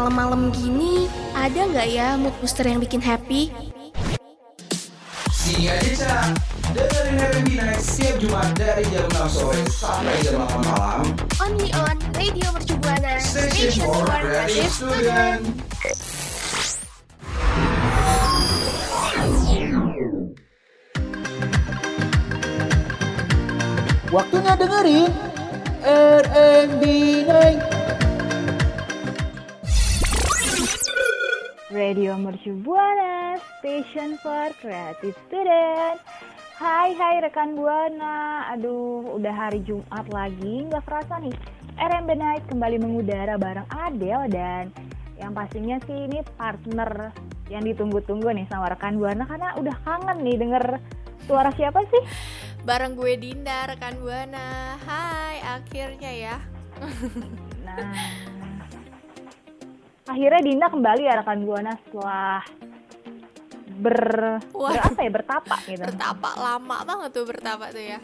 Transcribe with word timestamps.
malam-malam 0.00 0.48
gini 0.56 1.12
ada 1.36 1.60
nggak 1.68 1.88
ya 1.92 2.16
mood 2.16 2.32
booster 2.40 2.64
yang 2.64 2.80
bikin 2.80 3.04
happy? 3.04 3.52
Sini 5.28 5.68
aja 5.68 5.92
Cak, 5.92 6.40
dengerin 6.72 7.20
R&B 7.20 7.48
Night 7.60 7.84
setiap 7.84 8.16
Jumat 8.16 8.48
dari 8.56 8.80
jam 8.88 9.04
6 9.12 9.28
sore 9.28 9.60
sampai 9.68 10.16
jam 10.24 10.40
8 10.40 10.56
malam. 10.72 11.04
Only 11.36 11.68
on 11.76 12.00
Radio 12.16 12.48
Mercu 12.48 12.80
Buana, 12.80 13.20
Station 13.20 13.84
for 13.84 14.08
Creative 14.08 14.72
Student. 14.72 15.44
Waktunya 24.08 24.52
dengerin 24.56 25.12
R&B 25.84 26.82
Night. 27.28 27.79
Radio 31.70 32.18
Mercu 32.18 32.50
Buana, 32.66 33.38
Station 33.62 34.18
for 34.18 34.50
Creative 34.58 35.14
Student. 35.30 36.02
Hai 36.58 36.98
hai 36.98 37.22
rekan 37.22 37.54
Buana, 37.54 38.50
aduh 38.50 39.14
udah 39.14 39.30
hari 39.30 39.62
Jumat 39.62 40.02
lagi, 40.10 40.66
nggak 40.66 40.82
kerasa 40.82 41.22
nih. 41.22 41.30
RMB 41.78 42.10
Night 42.18 42.42
kembali 42.50 42.74
mengudara 42.82 43.38
bareng 43.38 43.70
Adele 43.70 44.26
dan 44.26 44.74
yang 45.14 45.30
pastinya 45.30 45.78
sih 45.86 46.10
ini 46.10 46.26
partner 46.34 47.14
yang 47.46 47.62
ditunggu-tunggu 47.62 48.34
nih 48.34 48.50
sama 48.50 48.74
rekan 48.74 48.98
Buana 48.98 49.22
karena 49.30 49.54
udah 49.54 49.76
kangen 49.86 50.26
nih 50.26 50.42
denger 50.42 50.82
suara 51.30 51.54
siapa 51.54 51.86
sih? 51.86 52.02
Bareng 52.66 52.98
gue 52.98 53.14
Dinda, 53.14 53.70
rekan 53.70 53.94
Buana. 54.02 54.74
Hai, 54.82 55.38
akhirnya 55.46 56.10
ya. 56.10 56.36
Nah, 57.62 57.94
akhirnya 60.06 60.40
Dinda 60.40 60.66
kembali 60.68 61.02
ya 61.04 61.14
rekan 61.20 61.40
Buana 61.44 61.72
setelah 61.86 62.40
ber, 63.80 64.00
Wah. 64.52 64.70
ber 64.72 64.80
apa 64.80 65.00
ya 65.00 65.10
bertapak 65.10 65.60
gitu. 65.66 65.82
Bertapak 65.84 66.34
lama 66.36 66.76
banget 66.84 67.10
tuh 67.12 67.24
bertapak 67.24 67.68
tuh 67.72 67.84
ya. 67.84 67.98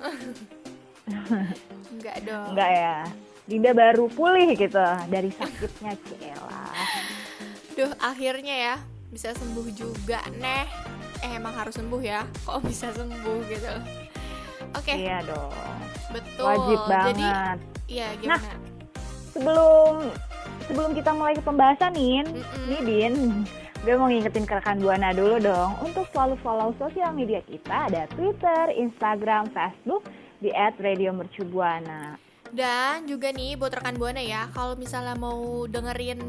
Enggak 1.94 2.16
dong. 2.24 2.48
Enggak 2.52 2.70
ya. 2.70 2.96
Dinda 3.44 3.70
baru 3.76 4.08
pulih 4.08 4.56
gitu 4.56 4.80
dari 5.12 5.28
sakitnya 5.28 5.92
Cela. 6.00 6.64
Duh, 7.76 7.92
akhirnya 8.00 8.54
ya 8.56 8.74
bisa 9.12 9.36
sembuh 9.36 9.68
juga, 9.76 10.24
Neh. 10.40 10.64
Eh, 11.20 11.36
emang 11.36 11.52
harus 11.52 11.76
sembuh 11.76 12.00
ya. 12.00 12.24
Kok 12.44 12.64
bisa 12.64 12.88
sembuh 12.92 13.38
gitu. 13.48 13.72
Oke, 14.74 14.96
Iya 14.96 15.22
dong. 15.22 15.52
betul. 16.10 16.44
Wajib 16.44 16.80
Jadi, 16.88 17.22
banget. 17.22 17.58
iya 17.86 18.08
gimana? 18.18 18.52
Sebelum 19.30 19.94
sebelum 20.66 20.96
kita 20.96 21.10
mulai 21.12 21.34
ke 21.36 21.42
pembahasan 21.44 21.92
nih, 21.94 22.24
Mm-mm. 22.24 22.64
nih 22.70 22.80
Din, 22.84 23.14
gue 23.84 23.94
mau 23.96 24.08
ngingetin 24.08 24.48
ke 24.48 24.54
rekan 24.56 24.80
Buana 24.80 25.12
dulu 25.12 25.36
dong 25.40 25.76
untuk 25.84 26.08
selalu 26.12 26.40
follow 26.40 26.72
sosial 26.80 27.12
media 27.12 27.44
kita 27.44 27.92
ada 27.92 28.08
Twitter, 28.16 28.72
Instagram, 28.72 29.52
Facebook 29.52 30.04
di 30.40 30.48
@radiomercubuana. 30.52 32.16
Dan 32.54 33.10
juga 33.10 33.34
nih 33.34 33.58
buat 33.58 33.74
rekan 33.74 33.98
Buana 33.98 34.22
ya, 34.22 34.46
kalau 34.54 34.78
misalnya 34.78 35.18
mau 35.18 35.66
dengerin 35.66 36.22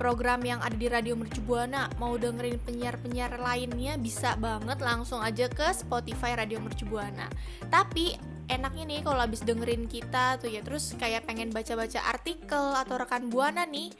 program 0.00 0.40
yang 0.40 0.64
ada 0.64 0.72
di 0.72 0.88
Radio 0.88 1.12
Mercu 1.12 1.44
Buana, 1.44 1.92
mau 2.00 2.16
dengerin 2.16 2.56
penyiar-penyiar 2.64 3.36
lainnya 3.36 4.00
bisa 4.00 4.32
banget 4.40 4.80
langsung 4.80 5.20
aja 5.20 5.44
ke 5.52 5.68
Spotify 5.76 6.32
Radio 6.40 6.56
Mercu 6.56 6.88
Buana. 6.88 7.28
Tapi 7.68 8.16
enaknya 8.50 8.90
nih 8.90 9.06
kalau 9.06 9.22
habis 9.22 9.46
dengerin 9.46 9.86
kita 9.86 10.42
tuh 10.42 10.50
ya, 10.50 10.66
terus 10.66 10.98
kayak 10.98 11.30
pengen 11.30 11.54
baca-baca 11.54 12.02
artikel 12.10 12.74
atau 12.74 12.98
rekan 12.98 13.30
Buana 13.30 13.62
nih, 13.62 13.94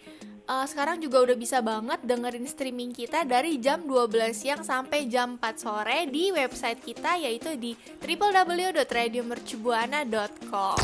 eh, 0.50 0.66
sekarang 0.66 0.98
juga 0.98 1.22
udah 1.22 1.38
bisa 1.38 1.62
banget 1.62 2.02
dengerin 2.02 2.50
streaming 2.50 2.90
kita 2.90 3.22
dari 3.22 3.62
jam 3.62 3.86
12 3.86 4.34
siang 4.34 4.66
sampai 4.66 5.06
jam 5.06 5.38
4 5.38 5.54
sore 5.54 6.10
di 6.10 6.34
website 6.34 6.82
kita 6.82 7.22
yaitu 7.22 7.54
di 7.54 7.78
www.radiomercubuana.com. 8.02 10.78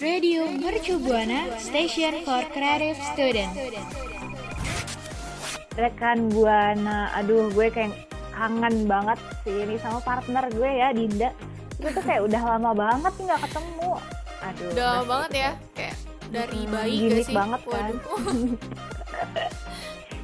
Radio 0.00 0.48
Mercu 0.48 0.96
Buana, 0.96 1.60
Station 1.60 2.24
for 2.24 2.40
Creative 2.56 2.96
Student. 3.12 3.52
Rekan 5.76 6.32
Buana, 6.32 7.12
aduh 7.14 7.52
gue 7.52 7.68
kayak 7.68 8.08
kangen 8.32 8.88
banget 8.88 9.20
sih 9.44 9.52
ini 9.52 9.76
sama 9.76 10.00
partner 10.00 10.48
gue 10.56 10.70
ya 10.72 10.88
Dinda. 10.96 11.36
Itu 11.80 11.88
tuh 11.90 12.02
kayak 12.02 12.22
udah 12.22 12.42
lama 12.46 12.70
banget 12.74 13.12
nih 13.14 13.24
nggak 13.26 13.42
ketemu. 13.42 13.90
Aduh. 14.40 14.68
Udah 14.70 14.84
lama 14.86 15.04
banget 15.06 15.30
ya, 15.34 15.50
kayak 15.72 15.96
dari 16.30 16.60
Hmm, 16.60 16.70
bayi 16.70 16.94
gimmick 16.98 17.16
gak 17.16 17.26
sih? 17.26 17.34
banget 17.34 17.60
kan. 17.66 17.92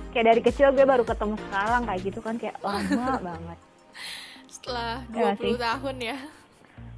Kayak 0.08 0.26
dari 0.26 0.42
kecil 0.42 0.72
gue 0.72 0.86
baru 0.86 1.04
ketemu 1.04 1.36
sekarang 1.38 1.82
kayak 1.84 2.00
gitu 2.02 2.20
kan 2.20 2.34
kayak 2.36 2.56
lama 2.58 3.04
banget. 3.28 3.58
Setelah 4.46 5.04
Ya 5.10 5.32
20 5.32 5.36
sih. 5.36 5.52
tahun 5.54 5.96
ya. 6.00 6.16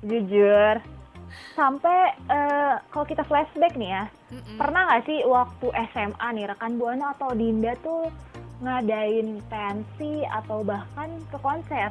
Jujur. 0.00 0.74
Sampai 1.52 1.98
eh, 2.28 2.74
kalau 2.88 3.02
kita 3.04 3.26
flashback 3.26 3.74
nih 3.74 3.90
ya, 3.90 4.04
Mm-mm. 4.30 4.54
pernah 4.54 4.86
nggak 4.86 5.04
sih 5.04 5.18
waktu 5.24 5.66
SMA 5.90 6.26
nih 6.32 6.46
rekan 6.46 6.78
Buana 6.78 7.10
atau 7.12 7.34
Dinda 7.34 7.74
tuh 7.78 8.06
ngadain 8.58 9.42
pensi 9.44 10.22
atau 10.24 10.62
bahkan 10.62 11.10
ke 11.26 11.38
konser? 11.38 11.90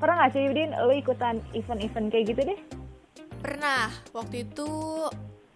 Pernah 0.00 0.14
nggak 0.24 0.32
sih 0.32 0.48
Din, 0.48 0.72
lo 0.72 0.92
ikutan 0.96 1.36
event-event 1.52 2.08
kayak 2.08 2.24
gitu 2.32 2.40
deh? 2.48 2.60
Pernah 3.44 3.92
waktu 4.16 4.48
itu 4.48 4.68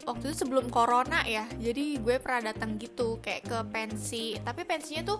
waktu 0.05 0.22
itu 0.31 0.37
sebelum 0.44 0.69
corona 0.69 1.25
ya. 1.25 1.49
Jadi 1.56 1.97
gue 1.97 2.21
pernah 2.21 2.53
datang 2.53 2.77
gitu 2.77 3.19
kayak 3.25 3.49
ke 3.49 3.59
pensi. 3.72 4.37
Tapi 4.37 4.69
pensinya 4.69 5.16
tuh 5.16 5.19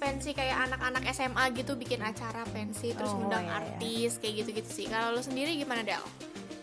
pensi 0.00 0.32
kayak 0.32 0.72
anak-anak 0.72 1.04
SMA 1.12 1.44
gitu 1.52 1.76
bikin 1.76 2.00
acara 2.00 2.44
pensi 2.48 2.96
terus 2.96 3.12
Oh, 3.12 3.20
ngundang 3.20 3.44
iya, 3.46 3.52
iya. 3.52 3.58
artis 3.60 4.10
kayak 4.16 4.34
gitu-gitu 4.44 4.70
sih. 4.72 4.86
Kalau 4.88 5.12
lo 5.12 5.20
sendiri 5.20 5.60
gimana, 5.60 5.84
Del? 5.84 6.00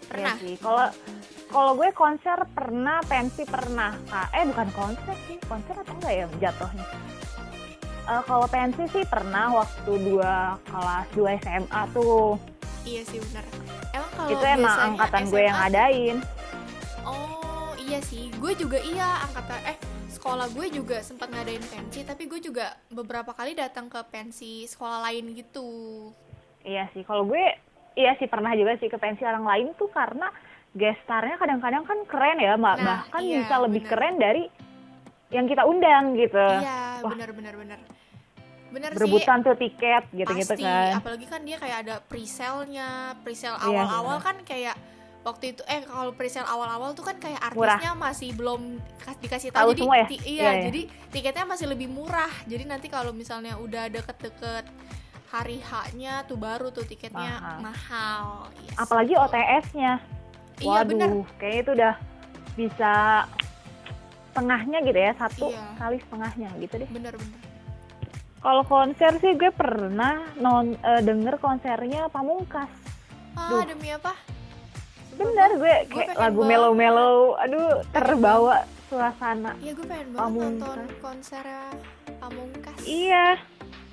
Pernah? 0.09 0.35
Iya 0.41 0.43
sih. 0.43 0.55
Kalau 0.57 0.89
kalau 1.51 1.71
gue 1.77 1.89
konser 1.93 2.37
pernah, 2.49 2.97
pensi 3.05 3.45
pernah. 3.45 3.93
Kak. 4.09 4.33
Eh 4.33 4.43
bukan 4.49 4.69
konser 4.73 5.15
sih, 5.29 5.37
konser 5.45 5.75
atau 5.77 5.93
enggak 6.01 6.13
ya 6.17 6.25
jatuhnya? 6.49 6.85
Eh, 8.11 8.21
kalau 8.27 8.43
pensi 8.51 8.83
sih 8.91 9.07
pernah 9.07 9.55
waktu 9.55 9.91
dua 10.03 10.59
kelas 10.67 11.07
2 11.15 11.39
SMA 11.47 11.81
tuh. 11.95 12.35
Iya 12.83 13.07
sih 13.07 13.23
benar. 13.23 13.45
Emang 13.95 14.11
kalau 14.19 14.29
itu 14.35 14.45
emang 14.51 14.77
angkatan 14.91 15.23
gue 15.31 15.41
yang 15.47 15.55
SMA 15.55 15.61
ngadain. 15.63 16.17
Oh 17.07 17.71
iya 17.79 17.99
sih, 18.03 18.27
gue 18.35 18.51
juga 18.59 18.83
iya 18.83 19.23
angkatan 19.23 19.63
eh 19.63 19.77
sekolah 20.11 20.51
gue 20.51 20.67
juga 20.75 20.99
sempat 20.99 21.31
ngadain 21.31 21.63
pensi, 21.63 22.03
tapi 22.03 22.27
gue 22.27 22.43
juga 22.43 22.75
beberapa 22.91 23.31
kali 23.31 23.55
datang 23.55 23.87
ke 23.87 24.03
pensi 24.11 24.67
sekolah 24.67 25.07
lain 25.07 25.31
gitu. 25.31 26.11
Iya 26.67 26.91
sih, 26.91 27.07
kalau 27.07 27.23
gue 27.23 27.39
iya 27.95 28.11
sih 28.19 28.27
pernah 28.27 28.51
juga 28.59 28.75
sih 28.83 28.91
ke 28.91 28.99
pensi 28.99 29.23
orang 29.23 29.47
lain 29.47 29.67
tuh 29.79 29.87
karena 29.87 30.27
gestarnya 30.75 31.39
kadang-kadang 31.39 31.87
kan 31.87 31.99
keren 32.11 32.43
ya, 32.43 32.59
Mbak. 32.59 32.75
Nah, 32.75 33.07
Bahkan 33.07 33.21
iya, 33.23 33.39
bisa 33.39 33.55
lebih 33.63 33.81
bener. 33.87 33.91
keren 33.95 34.15
dari 34.19 34.43
yang 35.31 35.47
kita 35.47 35.63
undang 35.63 36.19
gitu. 36.19 36.47
iya, 36.59 36.99
wah. 36.99 37.15
benar 37.15 37.31
benar. 38.71 38.89
Benar 38.89 38.89
sih. 38.89 38.97
Berebutan 38.97 39.37
tuh 39.41 39.55
tiket 39.55 40.03
gitu-gitu 40.11 40.53
kan. 40.57 40.97
apalagi 40.97 41.25
kan 41.25 41.41
dia 41.43 41.57
kayak 41.57 41.77
ada 41.81 41.95
pre-sale-nya, 42.01 42.89
pre-sale 43.19 43.59
Iya, 43.59 43.83
awal-awal 43.83 44.17
kan 44.19 44.35
kayak 44.41 44.75
waktu 45.21 45.53
itu 45.53 45.61
eh 45.63 45.83
kalau 45.83 46.11
pre-sale 46.11 46.43
awal-awal 46.45 46.91
tuh 46.91 47.03
kan 47.03 47.13
kayak 47.15 47.37
Murah. 47.51 47.77
artisnya 47.77 47.93
masih 47.93 48.29
belum 48.33 48.61
kas- 48.97 49.19
dikasih 49.19 49.49
Tahu 49.51 49.69
jadi 49.69 49.79
semua 49.79 49.95
ya? 49.95 50.07
Iya, 50.07 50.17
iya, 50.17 50.41
iya. 50.49 50.61
jadi 50.65 50.81
tiketnya 51.09 51.45
masih 51.45 51.67
lebih 51.67 51.87
murah. 51.87 52.31
Jadi 52.43 52.63
nanti 52.63 52.87
kalau 52.87 53.11
misalnya 53.11 53.53
udah 53.55 53.85
deket-deket 53.87 54.65
hari 55.29 55.59
H-nya 55.59 56.25
tuh 56.25 56.35
baru 56.35 56.71
tuh 56.71 56.83
tiketnya 56.83 57.37
Mahal. 57.37 57.57
mahal. 57.61 58.23
Yes. 58.57 58.75
Apalagi 58.77 59.13
OTS-nya. 59.13 59.91
Iya 60.57 60.69
Waduh, 60.69 60.87
bener. 60.87 61.09
kayaknya 61.37 61.61
itu 61.61 61.71
udah 61.73 61.93
bisa 62.53 62.91
setengahnya 64.27 64.77
gitu 64.81 64.95
ya, 64.97 65.11
satu 65.13 65.45
Iya. 65.49 65.65
kali 65.77 65.97
setengahnya 65.99 66.49
gitu 66.57 66.73
deh. 66.77 66.89
Bener 66.89 67.13
bener. 67.13 67.39
Kalau 68.41 68.65
konser 68.65 69.21
sih 69.21 69.37
gue 69.37 69.53
pernah 69.53 70.33
non 70.41 70.73
eh, 70.73 71.01
denger 71.05 71.37
konsernya 71.37 72.09
Pamungkas. 72.09 72.69
Ah 73.37 73.53
Duh. 73.53 73.61
demi 73.69 73.93
apa? 73.93 74.17
Bener 75.13 75.61
gue 75.61 75.75
kayak 75.93 76.17
lagu 76.17 76.41
melo-melo, 76.41 77.37
aduh 77.37 77.85
terbawa 77.93 78.65
suasana. 78.89 79.53
Iya 79.61 79.77
gue 79.77 79.85
pengen 79.85 80.07
banget 80.09 80.21
Pamungkas. 80.25 80.57
nonton 80.57 80.79
konser 81.05 81.45
Pamungkas. 82.17 82.77
Iya. 82.81 83.37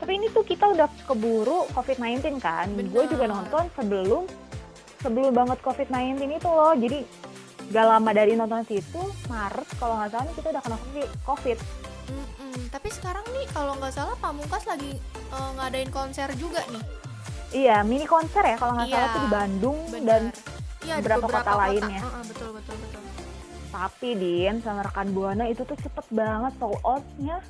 Tapi 0.00 0.12
ini 0.16 0.26
tuh 0.32 0.46
kita 0.48 0.64
udah 0.72 0.88
keburu 1.04 1.68
COVID-19 1.76 2.40
kan. 2.40 2.72
Gue 2.72 3.04
juga 3.04 3.28
nonton 3.28 3.68
sebelum 3.76 4.24
sebelum 5.04 5.36
banget 5.36 5.60
COVID-19 5.60 6.24
itu 6.24 6.48
loh. 6.48 6.72
Jadi 6.72 7.04
gak 7.68 7.84
lama 7.84 8.10
dari 8.16 8.32
nonton 8.32 8.64
situ, 8.64 9.02
Maret 9.28 9.68
kalau 9.76 10.00
nggak 10.00 10.08
salah 10.08 10.32
kita 10.32 10.48
udah 10.56 10.62
kena 10.64 10.78
COVID. 11.28 11.87
Mm-mm. 12.08 12.72
Tapi 12.72 12.88
sekarang 12.88 13.24
nih 13.30 13.46
kalau 13.52 13.76
nggak 13.76 13.92
salah 13.92 14.16
Pamungkas 14.16 14.64
lagi 14.64 14.96
eh, 15.28 15.50
ngadain 15.56 15.90
konser 15.92 16.28
juga 16.36 16.64
nih. 16.68 16.84
Iya, 17.48 17.80
mini 17.80 18.04
konser 18.04 18.44
ya 18.44 18.56
kalau 18.56 18.76
nggak 18.76 18.88
salah 18.88 19.08
Iya, 19.08 19.14
tuh 19.14 19.22
di 19.24 19.30
Bandung 19.32 19.78
Bener. 19.88 20.04
dan 20.04 20.22
Iya, 20.84 20.94
di 20.96 21.02
beberapa 21.04 21.26
kota 21.28 21.52
lainnya. 21.56 22.00
Heeh, 22.00 22.22
betul 22.28 22.50
betul 22.52 22.76
betul. 22.76 23.02
Tapi 23.68 24.08
Din 24.16 24.56
sama 24.60 24.80
rekan 24.80 25.08
Buana 25.12 25.44
itu 25.44 25.64
tuh 25.64 25.76
cepet 25.76 26.06
banget 26.08 26.52
sold 26.56 26.80
outnya. 26.84 27.40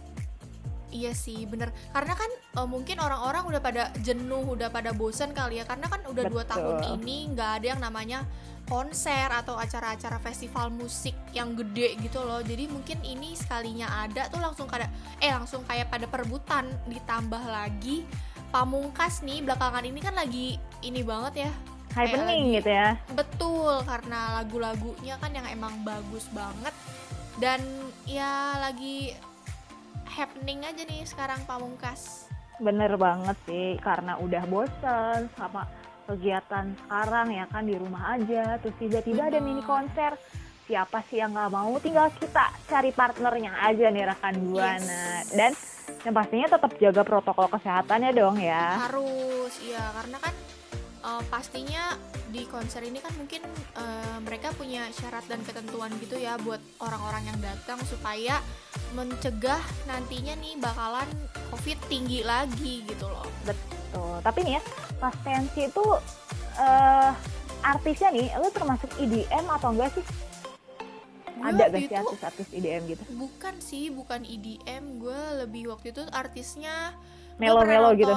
Iya 0.89 1.13
sih, 1.13 1.45
bener. 1.45 1.69
Karena 1.93 2.17
kan 2.17 2.31
eh, 2.33 2.69
mungkin 2.69 2.97
orang-orang 2.99 3.45
udah 3.45 3.61
pada 3.61 3.83
jenuh, 4.01 4.57
udah 4.57 4.73
pada 4.73 4.91
bosen 4.95 5.35
kali 5.35 5.61
ya. 5.61 5.65
Karena 5.67 5.87
kan 5.87 6.01
udah 6.07 6.25
dua 6.27 6.43
Betul. 6.43 6.53
tahun 6.57 6.77
ini 6.99 7.35
nggak 7.37 7.51
ada 7.61 7.67
yang 7.77 7.81
namanya 7.83 8.19
konser 8.69 9.33
atau 9.33 9.57
acara-acara 9.57 10.21
festival 10.21 10.69
musik 10.69 11.17
yang 11.33 11.57
gede 11.57 11.97
gitu 11.99 12.21
loh. 12.23 12.45
Jadi 12.45 12.69
mungkin 12.69 13.01
ini 13.03 13.33
sekalinya 13.35 14.05
ada 14.05 14.29
tuh 14.29 14.39
langsung 14.39 14.69
kada, 14.69 14.87
eh 15.19 15.33
langsung 15.33 15.65
kayak 15.65 15.89
pada 15.89 16.05
perebutan. 16.07 16.69
Ditambah 16.87 17.43
lagi 17.49 18.05
Pamungkas 18.49 19.21
nih 19.25 19.45
belakangan 19.45 19.85
ini 19.85 20.01
kan 20.01 20.17
lagi 20.17 20.57
ini 20.81 21.05
banget 21.05 21.49
ya. 21.49 21.53
Happening 21.97 22.53
lagi- 22.53 22.57
gitu 22.61 22.71
ya. 22.71 22.91
Betul, 23.13 23.75
karena 23.85 24.41
lagu-lagunya 24.41 25.17
kan 25.21 25.33
yang 25.33 25.49
emang 25.49 25.85
bagus 25.85 26.29
banget 26.33 26.73
dan 27.41 27.61
ya 28.05 28.57
lagi 28.61 29.17
happening 30.09 30.65
aja 30.65 30.85
nih 30.85 31.05
sekarang 31.05 31.41
Pamungkas. 31.45 32.29
Bener 32.59 32.99
banget 32.99 33.37
sih, 33.47 33.79
karena 33.79 34.19
udah 34.19 34.43
bosen 34.51 35.31
sama 35.39 35.63
kegiatan 36.09 36.73
sekarang 36.85 37.29
ya 37.37 37.45
kan 37.53 37.69
di 37.69 37.77
rumah 37.77 38.17
aja. 38.17 38.57
Terus 38.65 38.77
tiba-tiba 38.81 39.29
ada 39.29 39.39
mini 39.45 39.61
konser. 39.61 40.17
Siapa 40.65 41.05
sih 41.09 41.21
yang 41.21 41.37
nggak 41.37 41.53
mau? 41.53 41.77
Tinggal 41.81 42.09
kita 42.17 42.49
cari 42.69 42.93
partnernya 42.93 43.53
aja 43.61 43.89
nih 43.93 44.05
rekan 44.09 44.37
Buana. 44.49 45.25
Yes. 45.25 45.33
Dan 45.33 45.53
yang 46.05 46.15
pastinya 46.17 46.49
tetap 46.53 46.73
jaga 46.77 47.03
protokol 47.05 47.49
kesehatannya 47.53 48.11
dong 48.13 48.37
ya. 48.41 48.77
Harus, 48.89 49.53
iya 49.65 49.85
karena 49.97 50.17
kan 50.21 50.35
eh, 51.09 51.23
pastinya 51.33 51.97
di 52.29 52.45
konser 52.45 52.85
ini 52.85 53.01
kan 53.01 53.13
mungkin 53.17 53.41
eh, 53.81 54.19
mereka 54.21 54.53
punya 54.53 54.85
syarat 54.93 55.25
dan 55.25 55.41
ketentuan 55.49 55.89
gitu 56.05 56.21
ya 56.21 56.37
buat 56.45 56.61
orang-orang 56.85 57.33
yang 57.33 57.39
datang 57.41 57.81
supaya 57.89 58.45
mencegah 58.93 59.61
nantinya 59.89 60.37
nih 60.37 60.61
bakalan 60.61 61.09
covid 61.49 61.79
tinggi 61.89 62.21
lagi 62.21 62.85
gitu 62.85 63.09
loh. 63.09 63.25
Tuh, 63.89 64.21
tapi 64.21 64.45
nih 64.45 64.61
ya, 64.61 64.63
pas 65.01 65.15
pensi 65.25 65.65
itu 65.65 65.85
eh 66.61 67.13
artisnya 67.65 68.09
nih, 68.15 68.29
lu 68.39 68.49
termasuk 68.53 68.91
EDM 69.01 69.45
atau 69.49 69.73
enggak 69.75 69.91
sih? 69.97 70.05
Gue 71.39 71.55
Ada 71.55 71.71
gak 71.71 71.81
sih 71.87 71.95
artis-artis 71.95 72.49
EDM 72.51 72.83
gitu? 72.91 73.03
Bukan 73.15 73.55
sih, 73.63 73.85
bukan 73.95 74.27
EDM. 74.27 74.99
Gue 74.99 75.21
lebih 75.39 75.71
waktu 75.71 75.95
itu 75.95 76.03
artisnya 76.11 76.99
Melo-melo 77.39 77.95
gitu? 77.95 78.11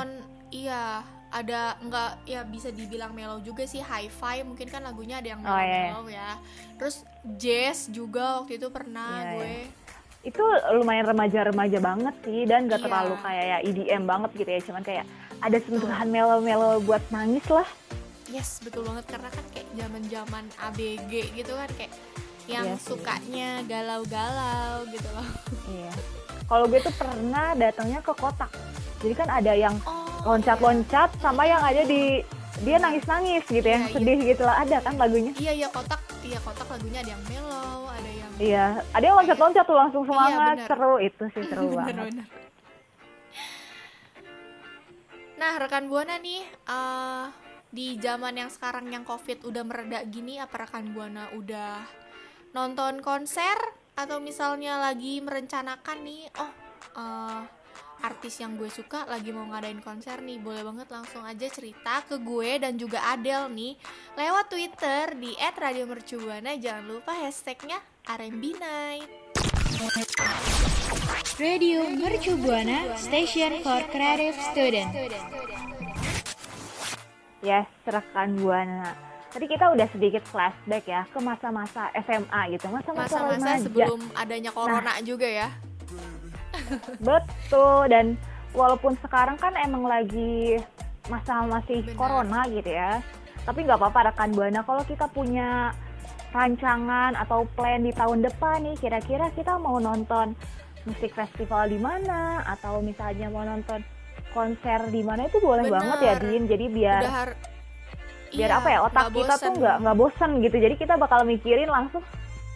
Iya, 0.49 1.05
ada 1.31 1.79
nggak 1.79 2.27
ya 2.27 2.43
bisa 2.43 2.69
dibilang 2.69 3.15
melo 3.15 3.39
juga 3.39 3.63
sih 3.63 3.79
hi-fi 3.79 4.43
mungkin 4.43 4.67
kan 4.67 4.83
lagunya 4.83 5.23
ada 5.23 5.31
yang 5.31 5.41
Oh, 5.41 5.55
iya, 5.55 5.63
iya. 5.63 5.79
melo-melo 5.95 6.03
ya. 6.07 6.31
Terus 6.75 6.95
jazz 7.39 7.87
juga 7.87 8.43
waktu 8.43 8.59
itu 8.59 8.67
pernah 8.67 9.09
Iya, 9.17 9.31
gue. 9.33 9.55
Itu 10.21 10.43
lumayan 10.77 11.09
remaja-remaja 11.09 11.79
banget 11.79 12.15
sih, 12.21 12.45
dan 12.45 12.67
gak 12.67 12.77
Iya. 12.77 12.85
terlalu 12.85 13.15
kayak 13.17 13.45
ya 13.47 13.57
EDM 13.63 14.03
banget 14.05 14.29
gitu 14.35 14.49
ya, 14.49 14.61
cuman 14.61 14.83
kayak 14.83 15.05
ada 15.39 15.57
sentuhan 15.57 16.07
melo-melo 16.07 16.77
buat 16.79 17.01
nangis 17.09 17.47
lah. 17.47 17.65
Yes, 18.29 18.61
betul 18.61 18.85
banget 18.85 19.09
karena 19.09 19.27
kan 19.27 19.45
kayak 19.49 19.67
zaman-zaman 19.73 20.43
ABG 20.61 21.11
gitu 21.33 21.51
kan 21.51 21.69
kayak 21.73 21.91
yang 22.45 22.67
sih. 22.75 22.91
sukanya 22.91 23.63
galau-galau 23.65 24.83
gitu 24.87 25.09
loh. 25.09 25.27
Iya. 25.67 25.91
Kalau 26.45 26.65
gue 26.67 26.79
tuh 26.79 26.93
pernah 26.93 27.55
datangnya 27.55 27.99
ke 27.99 28.11
kotak, 28.11 28.51
jadi 29.01 29.13
kan 29.17 29.29
ada 29.29 29.53
yang 29.53 29.75
loncat-loncat 30.21 31.09
sama 31.17 31.43
yang 31.43 31.59
ada 31.59 31.81
di 31.81 32.21
dia 32.61 32.77
nangis-nangis 32.77 33.41
gitu 33.49 33.65
ya, 33.65 33.73
Iya, 33.73 33.89
iya. 33.89 33.93
sedih 33.97 34.19
gitu 34.21 34.43
lah, 34.45 34.61
ada 34.61 34.77
kan 34.85 34.93
lagunya. 34.93 35.33
Iya, 35.33 35.51
iya 35.55 35.67
kotak, 35.73 35.97
iya 36.21 36.37
kotak 36.45 36.69
lagunya 36.69 37.01
ada 37.01 37.11
yang 37.17 37.23
mellow, 37.25 37.89
ada 37.89 38.11
yang 38.13 38.29
Iya, 38.37 38.65
ada 38.93 39.01
yang 39.03 39.17
loncat-loncat 39.17 39.65
tuh 39.65 39.77
langsung 39.77 40.03
semangat, 40.05 40.55
bener. 40.61 40.67
seru 40.69 40.93
itu 41.01 41.23
sih 41.33 41.43
seru 41.49 41.73
banget. 41.77 41.89
Bener-bener. 41.97 42.27
Nah, 45.41 45.57
rekan 45.57 45.89
Buana 45.89 46.21
nih 46.21 46.45
eh, 46.45 47.25
di 47.73 47.97
zaman 47.97 48.37
yang 48.37 48.51
sekarang 48.53 48.93
yang 48.93 49.01
Covid 49.01 49.41
udah 49.41 49.63
mereda 49.65 50.05
gini, 50.05 50.37
apa 50.37 50.69
rekan 50.69 50.93
Buana 50.93 51.33
udah 51.33 51.81
nonton 52.53 53.01
konser 53.01 53.57
atau 53.97 54.21
misalnya 54.21 54.77
lagi 54.77 55.17
merencanakan 55.17 55.97
nih, 56.05 56.29
oh 56.37 56.51
eh, 56.93 57.41
artis 58.01 58.41
yang 58.41 58.57
gue 58.57 58.69
suka 58.69 59.05
lagi 59.05 59.29
mau 59.29 59.45
ngadain 59.49 59.77
konser 59.81 60.21
nih, 60.21 60.41
boleh 60.41 60.65
banget 60.65 60.89
langsung 60.89 61.21
aja 61.21 61.47
cerita 61.49 62.01
ke 62.05 62.17
gue 62.17 62.57
dan 62.57 62.77
juga 62.77 63.01
Adel 63.13 63.49
nih 63.53 63.77
lewat 64.17 64.45
Twitter 64.49 65.13
di 65.17 65.37
@radiomercubuana. 65.37 66.57
Jangan 66.57 66.85
lupa 66.89 67.13
hashtagnya 67.13 67.77
R&B 68.09 68.43
Night. 68.57 69.09
Radio 71.41 71.89
Mercu 71.89 72.37
Buana 72.37 72.93
Station 72.97 73.65
for 73.65 73.81
Creative 73.89 74.37
Student. 74.53 74.89
Yes, 77.41 77.65
rekan 77.89 78.37
Buana. 78.37 78.93
Tadi 79.31 79.47
kita 79.47 79.71
udah 79.71 79.87
sedikit 79.89 80.21
flashback 80.27 80.85
ya 80.85 81.07
ke 81.07 81.17
masa-masa 81.23 81.87
SMA 82.03 82.41
gitu, 82.51 82.67
masa-masa 82.67 83.31
Masa-masa 83.31 83.63
sebelum 83.63 84.01
adanya 84.13 84.51
corona 84.51 84.99
juga 85.01 85.23
ya. 85.23 85.49
Betul, 86.99 87.87
dan 87.87 88.05
walaupun 88.51 88.95
sekarang 88.99 89.35
kan 89.35 89.55
emang 89.57 89.83
lagi 89.83 90.59
masa 91.07 91.43
masih 91.43 91.81
Benar. 91.83 91.95
corona 91.95 92.39
gitu 92.45 92.67
ya, 92.67 93.01
tapi 93.43 93.63
nggak 93.63 93.79
apa-apa 93.79 94.09
rekan 94.09 94.31
Buana 94.31 94.61
kalau 94.61 94.83
kita 94.83 95.07
punya 95.07 95.73
rancangan 96.31 97.17
atau 97.17 97.43
plan 97.51 97.79
di 97.79 97.91
tahun 97.91 98.23
depan 98.23 98.63
nih, 98.63 98.75
kira-kira 98.77 99.27
kita 99.31 99.55
mau 99.55 99.77
nonton 99.77 100.31
musik 100.81 101.11
festival 101.11 101.67
di 101.67 101.77
mana 101.77 102.41
atau 102.47 102.79
misalnya 102.79 103.27
mau 103.27 103.43
nonton 103.43 103.83
konser 104.31 104.87
di 104.87 105.03
mana 105.03 105.27
itu 105.27 105.37
boleh 105.37 105.67
Benar. 105.67 105.75
banget 105.75 105.97
ya 105.99 106.13
Din. 106.17 106.43
Jadi 106.47 106.65
biar 106.71 107.01
Udah 107.03 107.15
har- 107.17 107.39
biar 108.31 108.47
Iya, 108.47 108.57
apa 108.57 108.67
ya 108.71 108.79
otak 108.81 109.05
kita 109.11 109.33
tuh 109.35 109.51
bosen. 109.51 109.59
nggak 109.59 109.75
nggak 109.83 109.97
bosen 109.99 110.31
gitu. 110.39 110.55
Jadi 110.57 110.75
kita 110.79 110.93
bakal 110.95 111.19
mikirin 111.27 111.67
langsung, 111.67 111.99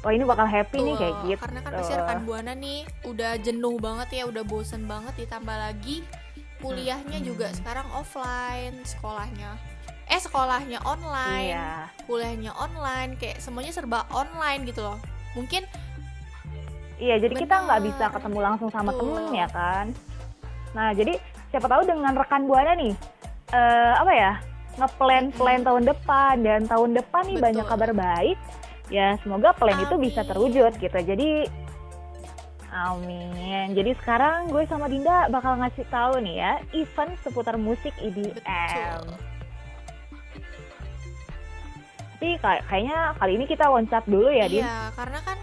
oh 0.05 0.11
ini 0.13 0.21
bakal 0.21 0.45
happy 0.45 0.77
nih 0.77 0.93
Betul, 0.93 1.01
kayak 1.01 1.15
gitu. 1.25 1.39
Karena 1.41 1.59
kan 1.65 1.71
pasti 1.73 1.93
rekan 1.97 2.19
buana 2.29 2.53
nih 2.53 2.79
udah 3.09 3.31
jenuh 3.41 3.75
banget 3.81 4.09
ya, 4.13 4.23
udah 4.29 4.43
bosen 4.45 4.85
banget 4.85 5.13
ditambah 5.17 5.57
lagi 5.57 6.05
kuliahnya 6.61 7.19
juga 7.25 7.49
sekarang 7.51 7.89
offline, 7.91 8.77
sekolahnya. 8.85 9.57
Eh 10.05 10.21
sekolahnya 10.21 10.79
online, 10.85 11.57
Iya. 11.57 11.69
kuliahnya 12.05 12.53
online, 12.53 13.17
kayak 13.17 13.41
semuanya 13.41 13.73
serba 13.73 14.05
online 14.13 14.69
gitu 14.69 14.85
loh. 14.85 15.01
Mungkin 15.33 15.65
Iya, 16.95 17.19
jadi 17.19 17.35
kita 17.35 17.67
nggak 17.67 17.81
bisa 17.91 18.07
ketemu 18.07 18.39
langsung 18.39 18.69
sama 18.71 18.95
Betul. 18.95 19.19
temen 19.19 19.35
ya 19.35 19.47
kan. 19.51 19.91
Nah, 20.71 20.95
jadi 20.95 21.19
siapa 21.51 21.67
tahu 21.67 21.83
dengan 21.83 22.15
rekan 22.15 22.47
buana 22.47 22.71
nih, 22.71 22.95
eh 23.51 23.93
apa 23.99 24.11
ya, 24.15 24.31
ngeplan 24.79 25.35
plan 25.35 25.59
tahun 25.59 25.83
depan 25.91 26.33
dan 26.39 26.63
tahun 26.71 26.95
depan 26.95 27.23
nih 27.27 27.35
Betul. 27.35 27.45
banyak 27.51 27.65
kabar 27.67 27.91
baik. 27.91 28.37
Ya, 28.87 29.17
semoga 29.25 29.49
plan 29.51 29.81
itu 29.81 29.95
bisa 29.97 30.21
terwujud 30.21 30.77
gitu. 30.77 30.99
Jadi, 31.01 31.49
amin. 32.69 33.73
Jadi 33.73 33.91
sekarang 33.97 34.49
gue 34.49 34.63
sama 34.69 34.85
Dinda 34.85 35.25
bakal 35.29 35.57
ngasih 35.57 35.85
tahu 35.89 36.21
nih 36.21 36.35
ya, 36.37 36.53
event 36.73 37.13
seputar 37.25 37.57
musik 37.57 37.93
EDM. 37.97 38.33
Betul. 38.35 39.05
Tapi 42.15 42.29
kay- 42.39 42.63
kayaknya 42.65 42.99
kali 43.19 43.31
ini 43.35 43.45
kita 43.45 43.65
loncat 43.67 44.03
dulu 44.07 44.31
ya, 44.31 44.47
Din. 44.47 44.63
Iya, 44.63 44.89
karena 44.95 45.19
kan 45.21 45.37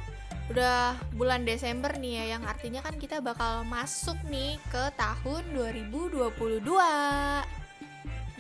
udah 0.51 0.79
bulan 1.15 1.47
Desember 1.47 1.95
nih 1.95 2.13
ya, 2.19 2.25
yang 2.37 2.43
artinya 2.43 2.81
kan 2.83 2.99
kita 2.99 3.23
bakal 3.23 3.63
masuk 3.69 4.19
nih 4.27 4.59
ke 4.67 4.91
tahun 4.99 5.43
2022. 5.55 7.45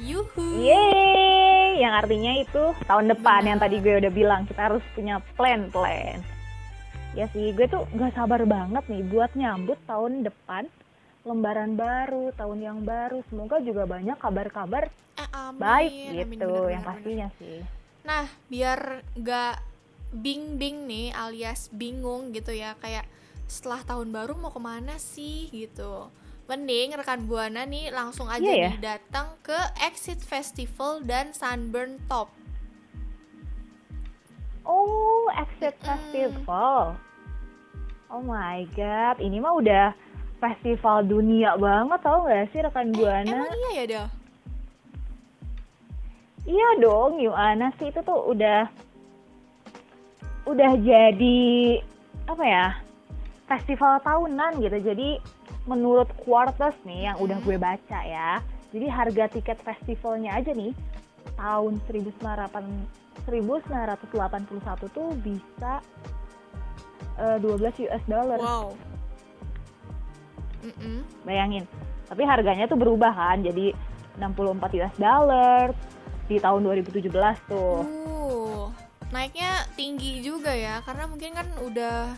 Yuhu. 0.03 0.49
Yeay, 0.59 1.22
yang 1.83 1.95
artinya 1.99 2.33
itu 2.39 2.71
tahun 2.87 3.11
depan 3.11 3.43
yang 3.43 3.59
tadi 3.59 3.83
gue 3.83 3.99
udah 3.99 4.13
bilang 4.15 4.47
kita 4.47 4.71
harus 4.71 4.85
punya 4.95 5.19
plan-plan. 5.35 6.23
Ya 7.13 7.27
sih, 7.35 7.53
gue 7.53 7.67
tuh 7.69 7.85
gak 7.93 8.15
sabar 8.15 8.47
banget 8.47 8.87
nih 8.89 9.03
buat 9.11 9.35
nyambut 9.35 9.77
tahun 9.85 10.25
depan, 10.25 10.71
lembaran 11.27 11.75
baru, 11.77 12.31
tahun 12.39 12.59
yang 12.63 12.79
baru. 12.87 13.21
Semoga 13.29 13.61
juga 13.61 13.85
banyak 13.85 14.17
kabar-kabar 14.17 14.89
Eh, 15.13 15.29
amin, 15.29 15.61
baik 15.61 15.93
amin, 15.93 16.15
gitu, 16.17 16.49
bener, 16.49 16.73
yang 16.73 16.83
pastinya 16.87 17.29
sih. 17.37 17.61
Nah, 18.09 18.25
biar 18.49 19.05
nggak 19.13 19.57
bing-bing 20.17 20.89
nih 20.89 21.13
alias 21.13 21.69
bingung 21.69 22.33
gitu 22.33 22.49
ya, 22.57 22.73
kayak 22.81 23.05
setelah 23.45 23.85
tahun 23.85 24.09
baru 24.09 24.33
mau 24.33 24.49
ke 24.49 24.61
mana 24.63 24.97
sih 24.97 25.53
gitu. 25.53 26.09
Mending 26.53 26.93
rekan 26.93 27.25
Buana 27.25 27.65
nih 27.65 27.89
langsung 27.89 28.29
aja 28.29 28.45
ya? 28.45 28.77
nih 28.77 28.85
datang 28.85 29.41
ke 29.41 29.57
Exit 29.81 30.21
Festival 30.21 31.01
dan 31.01 31.33
Sunburn 31.33 31.97
Top. 32.13 32.29
Oh, 34.69 35.33
Exit 35.33 35.73
Mm-mm. 35.81 35.89
Festival. 35.89 37.01
Oh 38.13 38.21
my 38.21 38.69
god, 38.77 39.17
ini 39.25 39.41
mah 39.41 39.57
udah 39.57 39.97
festival 40.45 41.09
dunia 41.09 41.57
banget 41.57 42.05
tau 42.05 42.29
gak 42.29 42.53
sih 42.53 42.61
rekan 42.61 42.93
Buana? 42.93 43.33
Emang 43.33 43.57
iya 43.57 43.71
ya, 43.73 43.85
Del? 43.89 44.07
Iya 46.53 46.69
dong, 46.85 47.17
gimana 47.17 47.73
sih 47.81 47.89
itu 47.89 48.01
tuh 48.05 48.29
udah 48.29 48.69
udah 50.45 50.73
jadi 50.85 51.41
apa 52.29 52.45
ya 52.45 52.67
festival 53.49 54.05
tahunan 54.05 54.61
gitu. 54.61 54.79
Jadi 54.85 55.17
menurut 55.67 56.11
Quarters 56.19 56.75
nih 56.83 57.11
yang 57.11 57.17
udah 57.23 57.39
gue 57.43 57.57
baca 57.59 58.01
ya. 58.03 58.43
Jadi 58.73 58.87
harga 58.89 59.25
tiket 59.29 59.59
festivalnya 59.61 60.33
aja 60.35 60.51
nih 60.57 60.73
tahun 61.37 61.79
1981 61.87 63.29
tuh 64.91 65.09
bisa 65.21 65.83
uh, 67.21 67.37
12 67.39 67.85
US 67.89 68.05
dollar. 68.09 68.39
Wow. 68.41 68.75
Mm-mm. 70.63 71.03
Bayangin. 71.27 71.67
Tapi 72.09 72.23
harganya 72.25 72.65
tuh 72.67 72.79
berubah 72.79 73.13
kan. 73.13 73.45
Jadi 73.45 73.75
64 74.19 74.79
US 74.81 74.95
dollar 74.97 75.75
di 76.27 76.37
tahun 76.39 76.65
2017 76.65 77.13
tuh. 77.51 77.85
Uh, 77.85 78.67
naiknya 79.13 79.69
tinggi 79.77 80.25
juga 80.25 80.57
ya 80.57 80.81
karena 80.87 81.05
mungkin 81.05 81.37
kan 81.37 81.49
udah 81.61 82.17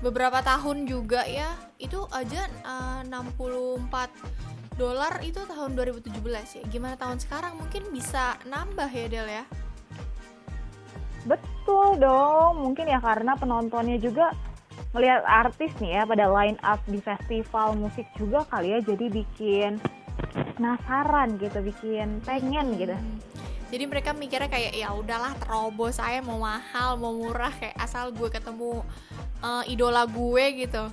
beberapa 0.00 0.42
tahun 0.42 0.86
juga 0.86 1.26
ya. 1.26 1.54
Itu 1.78 2.06
aja 2.10 2.46
uh, 2.62 3.02
64 3.06 4.78
dolar 4.78 5.18
itu 5.26 5.42
tahun 5.42 5.74
2017 5.74 6.14
ya. 6.22 6.62
Gimana 6.70 6.94
tahun 6.94 7.18
sekarang 7.18 7.58
mungkin 7.58 7.90
bisa 7.90 8.38
nambah 8.46 8.88
ya 8.88 9.06
Del 9.10 9.28
ya? 9.28 9.44
Betul 11.26 11.98
dong, 11.98 12.62
mungkin 12.62 12.86
ya 12.88 13.02
karena 13.02 13.34
penontonnya 13.34 13.98
juga 13.98 14.32
melihat 14.96 15.20
artis 15.28 15.74
nih 15.82 16.00
ya 16.00 16.02
pada 16.08 16.30
line 16.32 16.56
up 16.64 16.80
di 16.88 16.96
festival 17.02 17.76
musik 17.76 18.08
juga 18.16 18.46
kali 18.48 18.72
ya 18.72 18.80
jadi 18.80 19.12
bikin 19.12 19.76
penasaran 20.56 21.36
gitu, 21.36 21.58
bikin 21.60 22.22
pengen 22.24 22.78
gitu. 22.78 22.94
Hmm. 22.96 23.18
Jadi 23.68 23.84
mereka 23.84 24.16
mikirnya 24.16 24.48
kayak 24.48 24.72
ya 24.72 24.96
udahlah 24.96 25.36
terobos 25.36 26.00
saya 26.00 26.24
mau 26.24 26.40
mahal 26.40 26.96
mau 26.96 27.12
murah 27.12 27.52
kayak 27.52 27.76
asal 27.76 28.08
gue 28.16 28.32
ketemu 28.32 28.80
uh, 29.42 29.62
idola 29.66 30.04
gue 30.08 30.44
gitu. 30.66 30.84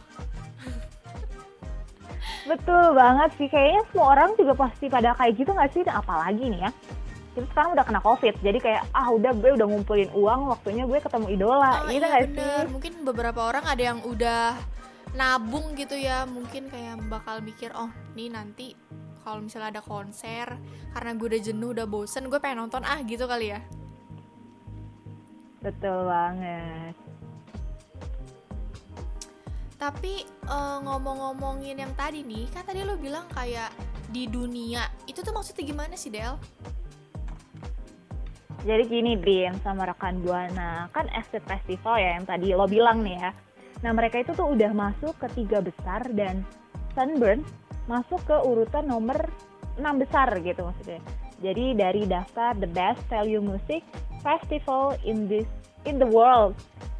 Betul 2.45 2.93
banget 2.93 3.29
sih. 3.41 3.49
Kayaknya 3.49 3.81
semua 3.89 4.07
orang 4.13 4.29
juga 4.37 4.53
pasti 4.53 4.85
pada 4.85 5.17
kayak 5.17 5.33
gitu 5.37 5.49
nggak 5.49 5.71
sih? 5.73 5.81
Apalagi 5.89 6.45
nih 6.45 6.61
ya. 6.69 6.71
Kita 7.35 7.45
sekarang 7.51 7.75
udah 7.75 7.83
kena 7.83 7.99
covid 7.99 8.35
jadi 8.39 8.59
kayak 8.63 8.83
ah 8.95 9.11
udah 9.11 9.35
gue 9.35 9.51
udah 9.59 9.67
ngumpulin 9.67 10.07
uang 10.15 10.41
waktunya 10.55 10.87
gue 10.87 10.99
ketemu 11.01 11.27
idola. 11.35 11.83
Oh, 11.83 11.91
gitu 11.91 12.05
iya, 12.05 12.13
gak 12.13 12.21
bener. 12.31 12.63
sih? 12.63 12.71
Mungkin 12.71 12.93
beberapa 13.03 13.39
orang 13.43 13.65
ada 13.67 13.83
yang 13.83 13.99
udah 14.05 14.55
nabung 15.17 15.75
gitu 15.75 15.97
ya. 15.97 16.23
Mungkin 16.29 16.69
kayak 16.69 17.01
bakal 17.11 17.41
mikir 17.41 17.73
oh 17.75 17.91
nih 18.13 18.29
nanti 18.31 18.77
kalau 19.25 19.41
misalnya 19.41 19.81
ada 19.81 19.81
konser 19.81 20.47
karena 20.93 21.11
gue 21.17 21.27
udah 21.33 21.41
jenuh 21.41 21.69
udah 21.73 21.89
bosen 21.89 22.29
gue 22.29 22.37
pengen 22.37 22.69
nonton 22.69 22.85
ah 22.85 23.01
gitu 23.03 23.25
kali 23.25 23.57
ya. 23.57 23.59
Betul 25.65 26.05
banget 26.05 27.04
tapi 29.75 30.23
uh, 30.47 30.79
ngomong-ngomongin 30.83 31.75
yang 31.75 31.93
tadi 31.99 32.23
nih 32.23 32.47
kan 32.55 32.63
tadi 32.63 32.87
lo 32.87 32.95
bilang 32.95 33.27
kayak 33.35 33.71
di 34.07 34.27
dunia 34.31 34.87
itu 35.09 35.19
tuh 35.19 35.35
maksudnya 35.35 35.67
gimana 35.67 35.95
sih 35.99 36.11
Del? 36.13 36.39
Jadi 38.65 38.83
gini 38.89 39.13
Din 39.19 39.53
sama 39.61 39.85
rekan 39.85 40.25
Buana, 40.25 40.89
kan 40.89 41.05
Exit 41.13 41.45
Festival 41.45 42.01
ya 42.01 42.17
yang 42.17 42.25
tadi 42.25 42.55
lo 42.57 42.65
bilang 42.65 43.05
nih 43.05 43.19
ya. 43.19 43.31
Nah 43.85 43.91
mereka 43.93 44.23
itu 44.23 44.33
tuh 44.33 44.49
udah 44.57 44.73
masuk 44.73 45.13
ke 45.21 45.27
tiga 45.37 45.61
besar 45.61 46.01
dan 46.17 46.41
Sunburn 46.97 47.45
masuk 47.85 48.23
ke 48.25 48.33
urutan 48.33 48.89
nomor 48.89 49.29
6 49.77 50.01
besar 50.01 50.33
gitu 50.41 50.65
maksudnya. 50.65 51.03
Jadi 51.43 51.75
dari 51.77 52.01
daftar 52.09 52.57
the 52.57 52.69
best 52.71 53.03
value 53.11 53.43
music 53.43 53.85
festival 54.25 54.97
in 55.05 55.29
this 55.29 55.45
in 55.85 56.01
the 56.01 56.09
world 56.09 56.57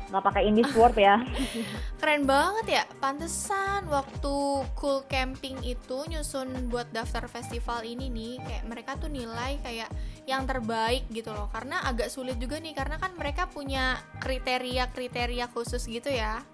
nggak 0.09 0.24
pakai 0.24 0.43
in 0.45 0.53
this 0.57 0.69
world 0.77 0.93
ya. 0.93 1.21
Keren 2.01 2.29
banget 2.29 2.81
ya. 2.81 2.83
Pantesan 3.01 3.89
waktu 3.89 4.35
cool 4.77 5.01
camping 5.09 5.57
itu 5.65 6.05
nyusun 6.05 6.69
buat 6.69 6.89
daftar 6.93 7.25
festival 7.25 7.81
ini 7.81 8.13
nih 8.13 8.33
kayak 8.41 8.63
mereka 8.69 8.91
tuh 9.01 9.09
nilai 9.09 9.57
kayak 9.65 9.89
yang 10.29 10.45
terbaik 10.45 11.09
gitu 11.09 11.33
loh. 11.33 11.50
Karena 11.50 11.81
agak 11.85 12.13
sulit 12.13 12.38
juga 12.38 12.62
nih 12.62 12.77
karena 12.77 13.01
kan 13.01 13.17
mereka 13.17 13.50
punya 13.50 13.97
kriteria-kriteria 14.21 15.50
khusus 15.50 15.89
gitu 15.89 16.13
ya. 16.13 16.45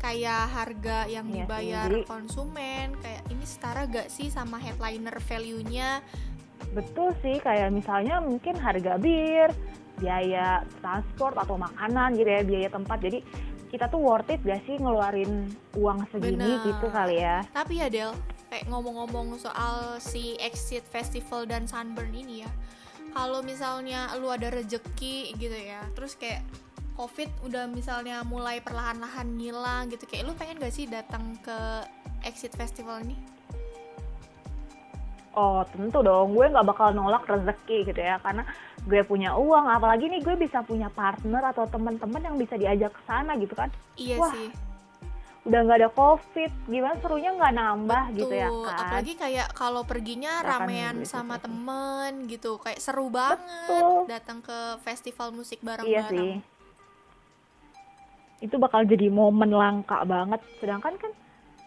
Kayak 0.00 0.52
harga 0.52 1.08
yang 1.08 1.28
iya 1.32 1.44
dibayar 1.44 1.88
konsumen 2.04 2.96
kayak 3.00 3.24
ini 3.32 3.44
setara 3.44 3.84
gak 3.88 4.08
sih 4.12 4.28
sama 4.28 4.60
headliner 4.60 5.16
value-nya? 5.24 6.04
Betul 6.72 7.12
sih 7.20 7.40
kayak 7.40 7.72
misalnya 7.72 8.20
mungkin 8.20 8.56
harga 8.56 8.96
bir 8.96 9.52
biaya 9.98 10.62
transport 10.82 11.38
atau 11.38 11.54
makanan 11.54 12.18
gitu 12.18 12.30
ya 12.30 12.42
biaya 12.42 12.68
tempat 12.70 12.98
jadi 12.98 13.18
kita 13.70 13.90
tuh 13.90 13.98
worth 13.98 14.30
it 14.30 14.38
gak 14.46 14.62
sih 14.66 14.78
ngeluarin 14.78 15.50
uang 15.74 16.06
segini 16.10 16.38
Bener. 16.38 16.66
gitu 16.66 16.86
kali 16.90 17.16
ya 17.22 17.42
tapi 17.50 17.82
ya 17.82 17.88
Del 17.90 18.14
kayak 18.50 18.70
ngomong-ngomong 18.70 19.34
soal 19.38 19.98
si 19.98 20.38
Exit 20.38 20.86
Festival 20.86 21.46
dan 21.50 21.66
Sunburn 21.66 22.14
ini 22.14 22.46
ya 22.46 22.50
kalau 23.14 23.42
misalnya 23.42 24.10
lu 24.18 24.30
ada 24.30 24.50
rejeki 24.50 25.34
gitu 25.38 25.54
ya 25.54 25.82
terus 25.98 26.14
kayak 26.14 26.42
covid 26.94 27.26
udah 27.42 27.66
misalnya 27.66 28.22
mulai 28.22 28.62
perlahan-lahan 28.62 29.26
ngilang 29.34 29.90
gitu 29.90 30.06
kayak 30.06 30.30
lu 30.30 30.34
pengen 30.38 30.62
gak 30.62 30.74
sih 30.74 30.86
datang 30.86 31.34
ke 31.42 31.58
Exit 32.24 32.56
Festival 32.56 33.04
ini? 33.04 33.33
Oh 35.34 35.66
tentu 35.66 35.98
dong, 35.98 36.30
gue 36.38 36.46
nggak 36.46 36.62
bakal 36.62 36.94
nolak 36.94 37.26
rezeki 37.26 37.90
gitu 37.90 37.98
ya, 37.98 38.22
karena 38.22 38.46
gue 38.86 39.02
punya 39.02 39.34
uang, 39.34 39.66
apalagi 39.66 40.06
nih 40.06 40.22
gue 40.22 40.38
bisa 40.38 40.62
punya 40.62 40.86
partner 40.94 41.50
atau 41.50 41.66
teman-teman 41.66 42.22
yang 42.22 42.38
bisa 42.38 42.54
diajak 42.54 42.94
ke 42.94 43.02
sana 43.02 43.34
gitu 43.34 43.50
kan? 43.58 43.66
Iya 43.98 44.22
Wah, 44.22 44.30
sih. 44.30 44.54
Udah 45.42 45.60
nggak 45.66 45.78
ada 45.82 45.90
covid, 45.90 46.54
gimana 46.70 46.94
serunya 47.02 47.34
nggak 47.34 47.50
nambah 47.50 48.02
Betul. 48.14 48.18
gitu 48.22 48.34
ya 48.38 48.48
kan? 48.48 48.78
Apalagi 48.78 49.12
kayak 49.18 49.48
kalau 49.58 49.82
perginya 49.82 50.38
ya 50.38 50.46
ramean 50.54 51.02
gitu 51.02 51.10
sama 51.10 51.42
temen 51.42 52.30
gitu, 52.30 52.62
kayak 52.62 52.78
seru 52.78 53.10
banget 53.10 53.42
Betul. 53.66 54.06
datang 54.06 54.38
ke 54.38 54.58
festival 54.86 55.34
musik 55.34 55.58
bareng-bareng. 55.66 55.90
Iya 55.90 56.02
sih. 56.14 56.32
Itu 58.38 58.62
bakal 58.62 58.86
jadi 58.86 59.10
momen 59.10 59.50
langka 59.50 59.98
banget. 60.06 60.38
Sedangkan 60.62 60.94
kan 60.94 61.10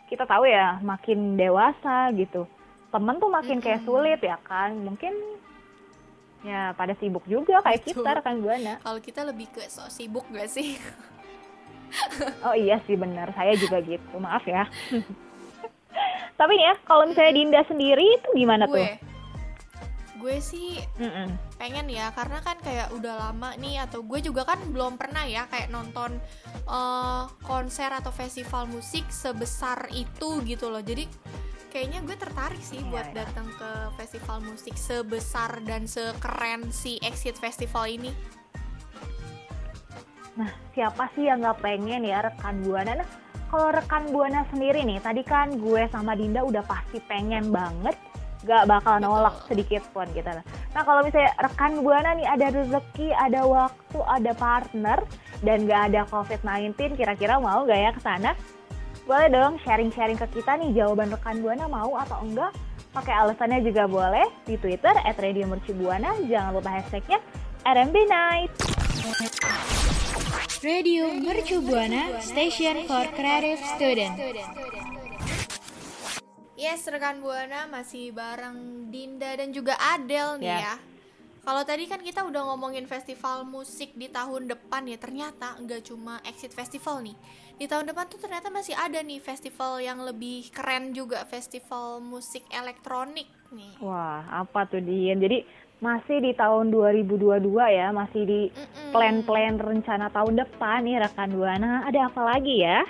kita 0.08 0.24
tahu 0.24 0.48
ya, 0.48 0.80
makin 0.80 1.36
dewasa 1.36 2.16
gitu 2.16 2.48
temen 2.88 3.16
tuh 3.20 3.30
makin 3.32 3.60
kayak 3.60 3.84
sulit 3.84 4.20
ya 4.24 4.38
kan? 4.44 4.76
Mungkin 4.78 5.14
ya 6.46 6.72
pada 6.78 6.94
sibuk 7.02 7.26
juga 7.28 7.60
kayak 7.66 7.84
Betul. 7.84 8.06
kita 8.06 8.22
kan 8.24 8.36
buana? 8.40 8.74
Kalau 8.80 9.00
kita 9.02 9.22
lebih 9.28 9.48
ke 9.52 9.66
so 9.68 9.84
sibuk 9.92 10.24
gak 10.32 10.48
sih? 10.48 10.80
Oh 12.44 12.56
iya 12.56 12.84
sih 12.84 13.00
benar 13.00 13.32
saya 13.36 13.56
juga 13.56 13.80
gitu. 13.84 14.16
Maaf 14.20 14.44
ya. 14.48 14.68
Tapi 16.40 16.54
nih 16.54 16.66
ya 16.70 16.76
kalau 16.86 17.10
misalnya 17.10 17.34
Dinda 17.34 17.62
sendiri 17.66 18.06
itu 18.06 18.30
gimana 18.38 18.70
gue, 18.70 18.76
tuh? 18.76 18.88
Gue. 20.22 20.38
Sih 20.44 20.78
Mm-mm. 21.00 21.34
pengen 21.56 21.88
ya 21.88 22.12
karena 22.12 22.44
kan 22.44 22.60
kayak 22.60 22.92
udah 22.92 23.16
lama 23.16 23.56
nih 23.58 23.82
atau 23.88 24.04
gue 24.04 24.20
juga 24.20 24.44
kan 24.44 24.60
belum 24.70 25.00
pernah 25.00 25.24
ya 25.24 25.48
kayak 25.48 25.72
nonton 25.72 26.20
uh, 26.68 27.32
konser 27.48 27.88
atau 27.90 28.12
festival 28.12 28.68
musik 28.68 29.08
sebesar 29.08 29.88
itu 29.96 30.44
gitu 30.44 30.68
loh. 30.68 30.84
Jadi 30.84 31.08
kayaknya 31.72 32.00
gue 32.04 32.18
tertarik 32.18 32.62
sih 32.64 32.80
yeah, 32.82 32.90
buat 32.92 33.08
yeah. 33.12 33.24
datang 33.24 33.48
ke 33.52 33.70
festival 34.00 34.38
musik 34.44 34.76
sebesar 34.76 35.62
dan 35.64 35.86
sekeren 35.86 36.72
si 36.72 37.00
Exit 37.04 37.38
Festival 37.38 37.88
ini. 37.88 38.12
Nah, 40.38 40.54
siapa 40.78 41.10
sih 41.18 41.26
yang 41.26 41.42
nggak 41.42 41.60
pengen 41.66 42.06
ya 42.06 42.22
rekan 42.22 42.62
buana? 42.62 43.02
Nah, 43.02 43.10
kalau 43.48 43.72
rekan 43.74 44.12
buana 44.12 44.44
sendiri 44.52 44.84
nih, 44.84 45.00
tadi 45.02 45.24
kan 45.24 45.56
gue 45.58 45.88
sama 45.90 46.14
Dinda 46.14 46.44
udah 46.44 46.62
pasti 46.68 47.00
pengen 47.08 47.50
banget, 47.50 47.96
gak 48.44 48.68
bakal 48.68 49.00
nolak 49.00 49.40
sedikit 49.48 49.82
pun 49.96 50.06
gitu. 50.12 50.28
Nah, 50.28 50.84
kalau 50.84 51.02
misalnya 51.02 51.32
rekan 51.40 51.80
buana 51.80 52.12
nih 52.14 52.28
ada 52.28 52.48
rezeki, 52.54 53.16
ada 53.16 53.48
waktu, 53.48 54.00
ada 54.04 54.32
partner, 54.36 55.00
dan 55.42 55.64
gak 55.64 55.82
ada 55.94 56.02
COVID-19, 56.12 57.00
kira-kira 57.00 57.40
mau 57.40 57.64
gak 57.64 57.80
ya 57.80 57.92
ke 57.96 58.02
sana? 58.04 58.36
Boleh 59.08 59.32
dong 59.32 59.56
sharing-sharing 59.64 60.20
ke 60.20 60.28
kita 60.36 60.60
nih 60.60 60.84
jawaban 60.84 61.08
rekan 61.08 61.40
Buana 61.40 61.64
mau 61.72 61.96
atau 61.96 62.28
enggak? 62.28 62.52
Pakai 62.92 63.16
alasannya 63.16 63.64
juga 63.64 63.88
boleh 63.88 64.28
di 64.44 64.60
Twitter 64.60 64.92
at 65.00 65.16
Radio 65.16 65.48
Mercubuana. 65.48 66.12
Jangan 66.28 66.52
lupa 66.52 66.76
hashtagnya 66.76 67.24
RMB 67.64 67.96
Night. 68.04 68.52
Radio 70.60 71.08
Mercubuana, 71.24 72.20
station 72.20 72.84
for 72.84 73.08
creative 73.16 73.64
student. 73.80 74.12
Yes, 76.60 76.84
rekan 76.92 77.24
Buana 77.24 77.64
masih 77.72 78.12
bareng 78.12 78.92
Dinda 78.92 79.40
dan 79.40 79.56
juga 79.56 79.80
Adel 79.80 80.44
nih 80.44 80.52
yeah. 80.52 80.76
ya. 80.76 80.97
Kalau 81.48 81.64
tadi 81.64 81.88
kan 81.88 82.04
kita 82.04 82.28
udah 82.28 82.44
ngomongin 82.52 82.84
festival 82.92 83.48
musik 83.48 83.96
di 83.96 84.12
tahun 84.12 84.52
depan 84.52 84.84
ya, 84.84 85.00
ternyata 85.00 85.56
nggak 85.64 85.88
cuma 85.88 86.20
Exit 86.28 86.52
Festival 86.52 87.00
nih. 87.00 87.16
Di 87.56 87.72
tahun 87.72 87.88
depan 87.88 88.12
tuh 88.12 88.20
ternyata 88.20 88.52
masih 88.52 88.76
ada 88.76 89.00
nih 89.00 89.24
festival 89.24 89.80
yang 89.80 90.04
lebih 90.04 90.52
keren 90.52 90.92
juga, 90.92 91.24
festival 91.24 92.04
musik 92.04 92.44
elektronik 92.52 93.32
nih. 93.56 93.80
Wah, 93.80 94.28
apa 94.28 94.68
tuh 94.68 94.84
Dian? 94.84 95.24
Jadi 95.24 95.48
masih 95.80 96.20
di 96.20 96.36
tahun 96.36 96.68
2022 96.68 97.40
ya, 97.72 97.96
masih 97.96 98.28
di 98.28 98.42
plan-plan 98.92 99.56
rencana 99.56 100.12
tahun 100.12 100.44
depan 100.44 100.84
nih 100.84 101.00
rekan 101.00 101.32
Buana. 101.32 101.88
Ada 101.88 102.12
apa 102.12 102.28
lagi 102.28 102.60
ya? 102.60 102.84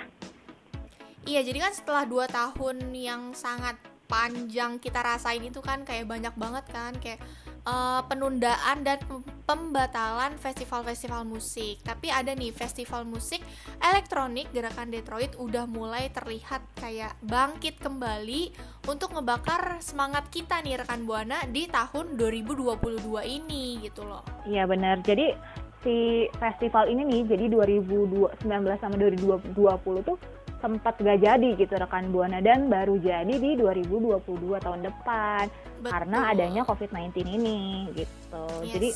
Iya, 1.30 1.46
jadi 1.46 1.62
kan 1.62 1.72
setelah 1.78 2.02
2 2.10 2.26
tahun 2.26 2.90
yang 2.90 3.38
sangat 3.38 3.78
panjang 4.10 4.82
kita 4.82 4.98
rasain 4.98 5.46
itu 5.46 5.62
kan 5.62 5.86
kayak 5.86 6.10
banyak 6.10 6.34
banget 6.34 6.64
kan 6.74 6.96
kayak 6.98 7.22
eh, 7.68 8.00
penundaan 8.08 8.80
dan 8.80 8.96
pem- 9.04 9.38
pembatalan 9.48 10.36
festival-festival 10.36 11.24
musik. 11.24 11.80
Tapi 11.80 12.12
ada 12.12 12.36
nih 12.36 12.52
festival 12.52 13.08
musik 13.08 13.40
elektronik 13.80 14.52
gerakan 14.52 14.92
Detroit 14.92 15.32
udah 15.40 15.64
mulai 15.64 16.12
terlihat 16.12 16.60
kayak 16.76 17.16
bangkit 17.24 17.80
kembali 17.80 18.52
untuk 18.84 19.16
ngebakar 19.16 19.80
semangat 19.80 20.28
kita 20.28 20.60
nih 20.60 20.84
rekan 20.84 21.08
Buana 21.08 21.48
di 21.48 21.64
tahun 21.64 22.20
2022 22.20 22.76
ini 23.24 23.80
gitu 23.80 24.04
loh. 24.04 24.20
Iya 24.44 24.68
benar. 24.68 25.00
Jadi 25.00 25.32
si 25.80 26.28
festival 26.36 26.92
ini 26.92 27.08
nih, 27.08 27.22
jadi 27.32 27.44
2019 27.48 28.44
sama 28.82 28.94
2020 29.00 29.56
tuh 30.04 30.18
sempat 30.58 30.98
gak 30.98 31.22
jadi 31.22 31.48
gitu 31.54 31.74
rekan 31.78 32.10
Buana 32.10 32.42
dan 32.42 32.66
baru 32.66 32.98
jadi 32.98 33.30
di 33.30 33.54
2022 33.54 34.58
tahun 34.58 34.80
depan 34.82 35.46
karena 35.86 36.18
Betul. 36.18 36.32
adanya 36.34 36.62
COVID-19 36.66 37.14
ini 37.24 37.60
gitu. 37.94 38.46
Yes. 38.66 38.72
Jadi 38.74 38.90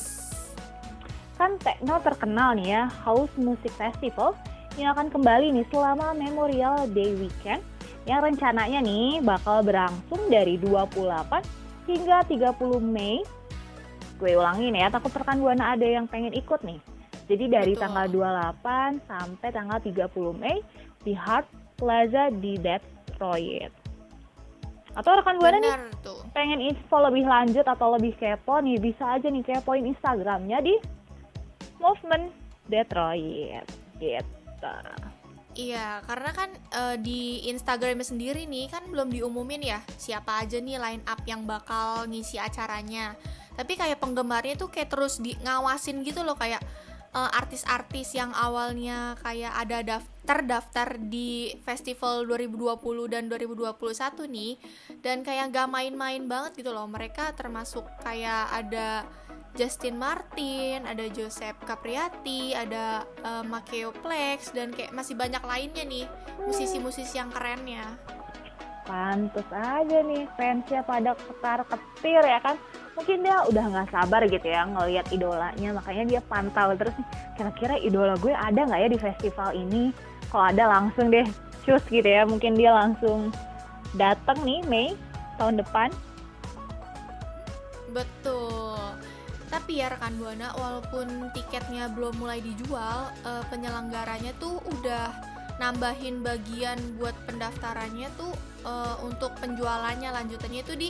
kan 1.39 1.51
Tekno 1.57 1.97
terkenal 2.03 2.55
nih 2.59 2.67
ya 2.77 2.83
House 3.07 3.33
Music 3.39 3.73
Festival 3.73 4.35
yang 4.75 4.93
akan 4.97 5.07
kembali 5.09 5.53
nih 5.55 5.65
selama 5.71 6.11
Memorial 6.17 6.89
Day 6.91 7.15
Weekend 7.15 7.63
yang 8.03 8.19
rencananya 8.19 8.83
nih 8.83 9.23
bakal 9.23 9.63
berlangsung 9.63 10.19
dari 10.27 10.59
28 10.59 11.87
hingga 11.87 12.27
30 12.27 12.83
Mei. 12.83 13.23
Gue 14.19 14.39
ulangin 14.39 14.75
ya, 14.75 14.91
takut 14.91 15.11
rekan 15.15 15.39
Buana 15.39 15.75
ada 15.75 15.83
yang 15.83 16.07
pengen 16.07 16.35
ikut 16.35 16.63
nih. 16.63 16.79
Jadi 17.23 17.45
dari 17.47 17.73
Betul. 17.75 17.83
tanggal 17.87 18.05
28 18.11 19.07
sampai 19.07 19.49
tanggal 19.55 19.79
30 19.79 20.11
Mei 20.35 20.59
di 21.03 21.13
Hart 21.15 21.47
Plaza 21.75 22.31
di 22.31 22.55
Detroit. 22.59 23.71
Atau 24.93 25.17
rekan 25.17 25.41
Buana 25.41 25.57
nih 25.57 25.73
tuh. 26.05 26.21
pengen 26.37 26.61
info 26.61 27.01
lebih 27.01 27.25
lanjut 27.25 27.65
atau 27.65 27.97
lebih 27.97 28.13
kepo 28.13 28.61
nih 28.61 28.77
bisa 28.77 29.17
aja 29.17 29.25
nih 29.25 29.41
kepoin 29.41 29.89
Instagramnya 29.89 30.61
di 30.61 30.77
Movement 31.81 32.29
Detroit 32.69 33.65
gitu. 33.97 34.75
Iya, 35.53 36.01
karena 36.09 36.31
kan 36.33 36.49
eh, 36.73 36.97
di 36.97 37.45
Instagramnya 37.49 38.05
sendiri 38.05 38.49
nih 38.49 38.73
kan 38.73 38.89
belum 38.89 39.13
diumumin 39.13 39.61
ya 39.61 39.79
siapa 40.01 40.41
aja 40.41 40.57
nih 40.57 40.81
line 40.81 41.05
up 41.05 41.21
yang 41.29 41.45
bakal 41.45 42.09
ngisi 42.09 42.41
acaranya. 42.41 43.13
Tapi 43.53 43.77
kayak 43.77 44.01
penggemarnya 44.01 44.57
tuh 44.57 44.73
kayak 44.73 44.89
terus 44.89 45.21
di 45.21 45.37
ngawasin 45.45 46.01
gitu 46.01 46.25
loh 46.25 46.33
kayak 46.33 46.61
eh, 47.13 47.31
artis-artis 47.39 48.17
yang 48.17 48.33
awalnya 48.33 49.13
kayak 49.21 49.53
ada 49.53 49.77
daf- 49.81 50.11
terdaftar 50.25 50.97
di 50.97 51.53
festival 51.61 52.25
2020 52.25 52.79
dan 53.11 53.29
2021 53.29 54.25
nih 54.29 54.53
dan 55.05 55.21
kayak 55.21 55.53
gak 55.53 55.69
main-main 55.69 56.25
banget 56.25 56.63
gitu 56.63 56.73
loh. 56.73 56.89
Mereka 56.89 57.37
termasuk 57.37 57.85
kayak 58.01 58.49
ada 58.51 59.05
Justin 59.53 60.01
Martin, 60.01 60.81
ada 60.89 61.05
Joseph 61.13 61.61
Capriati, 61.63 62.57
ada 62.57 63.05
eh, 63.21 63.43
Makeo 63.45 63.93
Plex 63.93 64.49
dan 64.51 64.73
kayak 64.73 64.91
masih 64.91 65.13
banyak 65.13 65.43
lainnya 65.45 65.85
nih 65.85 66.05
musisi-musisi 66.41 67.21
yang 67.21 67.29
kerennya. 67.29 67.85
Pantes 68.83 69.47
aja 69.51 69.97
nih 70.03 70.27
fansnya 70.35 70.83
pada 70.83 71.15
ketar 71.15 71.63
ketir 71.67 72.23
ya 72.23 72.39
kan. 72.43 72.55
Mungkin 72.93 73.23
dia 73.23 73.37
udah 73.47 73.63
nggak 73.71 73.89
sabar 73.89 74.21
gitu 74.27 74.47
ya 74.47 74.67
ngelihat 74.67 75.07
idolanya 75.09 75.69
makanya 75.79 76.03
dia 76.05 76.21
pantau 76.27 76.75
terus 76.77 76.93
nih 76.99 77.07
kira-kira 77.39 77.75
idola 77.79 78.13
gue 78.19 78.35
ada 78.35 78.61
nggak 78.67 78.81
ya 78.83 78.89
di 78.91 78.99
festival 78.99 79.49
ini. 79.55 79.95
Kalau 80.27 80.45
ada 80.51 80.63
langsung 80.67 81.09
deh 81.09 81.25
cus 81.63 81.83
gitu 81.87 82.05
ya 82.05 82.27
mungkin 82.27 82.59
dia 82.59 82.75
langsung 82.75 83.31
datang 83.95 84.37
nih 84.43 84.61
Mei 84.67 84.93
tahun 85.39 85.63
depan. 85.63 85.89
Betul. 87.93 88.77
Tapi 89.53 89.85
ya 89.85 89.93
rekan 89.93 90.17
Buana, 90.17 90.49
walaupun 90.57 91.29
tiketnya 91.29 91.85
belum 91.93 92.17
mulai 92.17 92.41
dijual, 92.41 93.13
eh, 93.21 93.45
penyelenggaranya 93.53 94.33
tuh 94.41 94.57
udah 94.65 95.13
nambahin 95.61 96.25
bagian 96.25 96.81
buat 96.97 97.13
pendaftarannya 97.29 98.09
tuh 98.17 98.33
eh, 98.63 98.95
untuk 99.03 99.35
penjualannya 99.37 100.11
lanjutannya 100.11 100.59
itu 100.63 100.75
di 100.79 100.89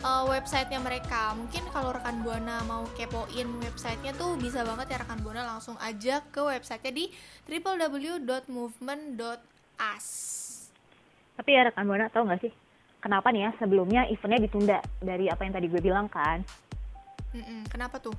eh, 0.00 0.24
websitenya 0.26 0.80
mereka. 0.80 1.34
Mungkin 1.36 1.68
kalau 1.70 1.92
rekan 1.92 2.22
Buana 2.24 2.64
mau 2.64 2.88
kepoin 2.96 3.60
websitenya 3.60 4.12
tuh 4.16 4.36
bisa 4.40 4.64
banget 4.64 4.88
ya 4.96 5.04
rekan 5.04 5.20
Buana 5.20 5.44
langsung 5.44 5.76
aja 5.78 6.24
ke 6.32 6.40
websitenya 6.40 6.90
di 6.90 7.12
www.movement.us. 7.46 10.06
Tapi 11.36 11.52
ya 11.52 11.64
rekan 11.68 11.86
Buana 11.88 12.08
tahu 12.12 12.24
nggak 12.28 12.40
sih 12.44 12.52
kenapa 13.00 13.32
nih 13.32 13.48
ya 13.48 13.50
sebelumnya 13.56 14.04
eventnya 14.12 14.44
ditunda 14.44 14.78
dari 15.00 15.32
apa 15.32 15.42
yang 15.42 15.56
tadi 15.56 15.66
gue 15.66 15.80
bilang 15.80 16.06
kan? 16.06 16.44
Mm-mm, 17.32 17.64
kenapa 17.72 17.98
tuh? 17.98 18.14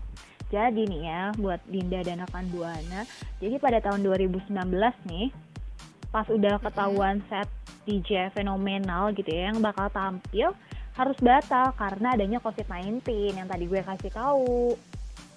Jadi 0.52 0.84
nih 0.84 1.08
ya 1.08 1.32
buat 1.40 1.64
Dinda 1.64 2.04
dan 2.04 2.28
rekan 2.28 2.44
Buana, 2.52 3.08
jadi 3.40 3.56
pada 3.56 3.80
tahun 3.80 4.04
2019 4.04 4.52
nih 5.08 5.32
pas 6.12 6.28
udah 6.28 6.60
ketahuan 6.60 7.24
set 7.32 7.48
DJ 7.88 8.30
fenomenal 8.36 9.16
gitu 9.16 9.32
ya 9.32 9.50
yang 9.50 9.64
bakal 9.64 9.88
tampil 9.90 10.52
harus 10.92 11.18
batal 11.24 11.72
karena 11.80 12.14
adanya 12.20 12.44
COVID-19 12.44 13.00
yang 13.32 13.48
tadi 13.48 13.64
gue 13.66 13.80
kasih 13.80 14.12
tahu. 14.12 14.76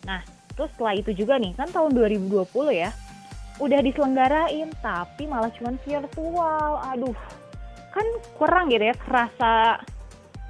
Nah, 0.05 0.21
terus 0.59 0.69
setelah 0.75 0.99
itu 0.99 1.15
juga 1.15 1.39
nih 1.39 1.55
kan 1.55 1.71
tahun 1.71 1.95
2020 1.95 2.51
ya 2.75 2.91
udah 3.63 3.81
diselenggarain 3.87 4.69
tapi 4.83 5.31
malah 5.31 5.55
cuman 5.55 5.79
virtual. 5.87 6.71
Aduh, 6.91 7.17
kan 7.95 8.07
kurang 8.35 8.67
gitu 8.75 8.91
ya 8.91 8.97
kerasa 8.99 9.79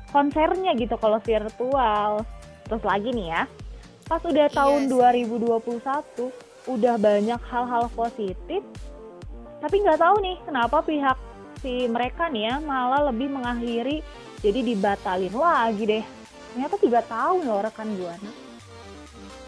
konsernya 0.09 0.73
gitu 0.73 0.97
kalau 0.97 1.21
virtual. 1.21 2.25
Terus 2.65 2.81
lagi 2.81 3.13
nih 3.13 3.29
ya, 3.29 3.43
pas 4.09 4.25
udah 4.25 4.49
Iya 4.49 4.57
tahun 4.57 4.89
sih. 4.89 5.29
2021 5.29 6.33
udah 6.65 6.95
banyak 6.97 7.41
hal-hal 7.45 7.85
positif 7.93 8.65
tapi 9.65 9.81
nggak 9.81 9.97
tahu 9.97 10.17
nih 10.21 10.37
kenapa 10.45 10.85
pihak 10.85 11.17
si 11.65 11.89
mereka 11.89 12.29
nih 12.29 12.53
ya 12.53 12.55
malah 12.61 13.09
lebih 13.09 13.33
mengakhiri 13.33 14.05
jadi 14.45 14.61
dibatalin 14.61 15.33
lagi 15.33 15.83
deh 15.89 16.05
ternyata 16.53 16.77
tiga 16.77 17.01
tahun 17.01 17.49
loh 17.49 17.65
rekan 17.65 17.89
buana 17.97 18.33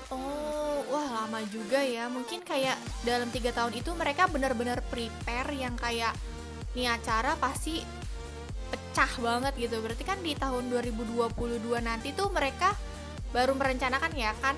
Oh, 0.06 0.86
wah 0.86 1.02
lama 1.02 1.42
juga 1.50 1.82
ya. 1.82 2.06
Mungkin 2.06 2.46
kayak 2.46 2.78
dalam 3.02 3.26
tiga 3.34 3.50
tahun 3.50 3.74
itu 3.74 3.90
mereka 3.98 4.30
benar-benar 4.30 4.78
prepare 4.86 5.50
yang 5.50 5.74
kayak 5.74 6.14
nih 6.78 6.86
acara 6.86 7.34
pasti 7.42 7.82
pecah 8.70 9.10
banget 9.18 9.58
gitu. 9.58 9.82
Berarti 9.82 10.06
kan 10.06 10.22
di 10.22 10.38
tahun 10.38 10.70
2022 10.70 11.26
nanti 11.82 12.14
tuh 12.14 12.30
mereka 12.30 12.70
baru 13.34 13.58
merencanakan 13.58 14.14
ya 14.14 14.30
kan? 14.38 14.54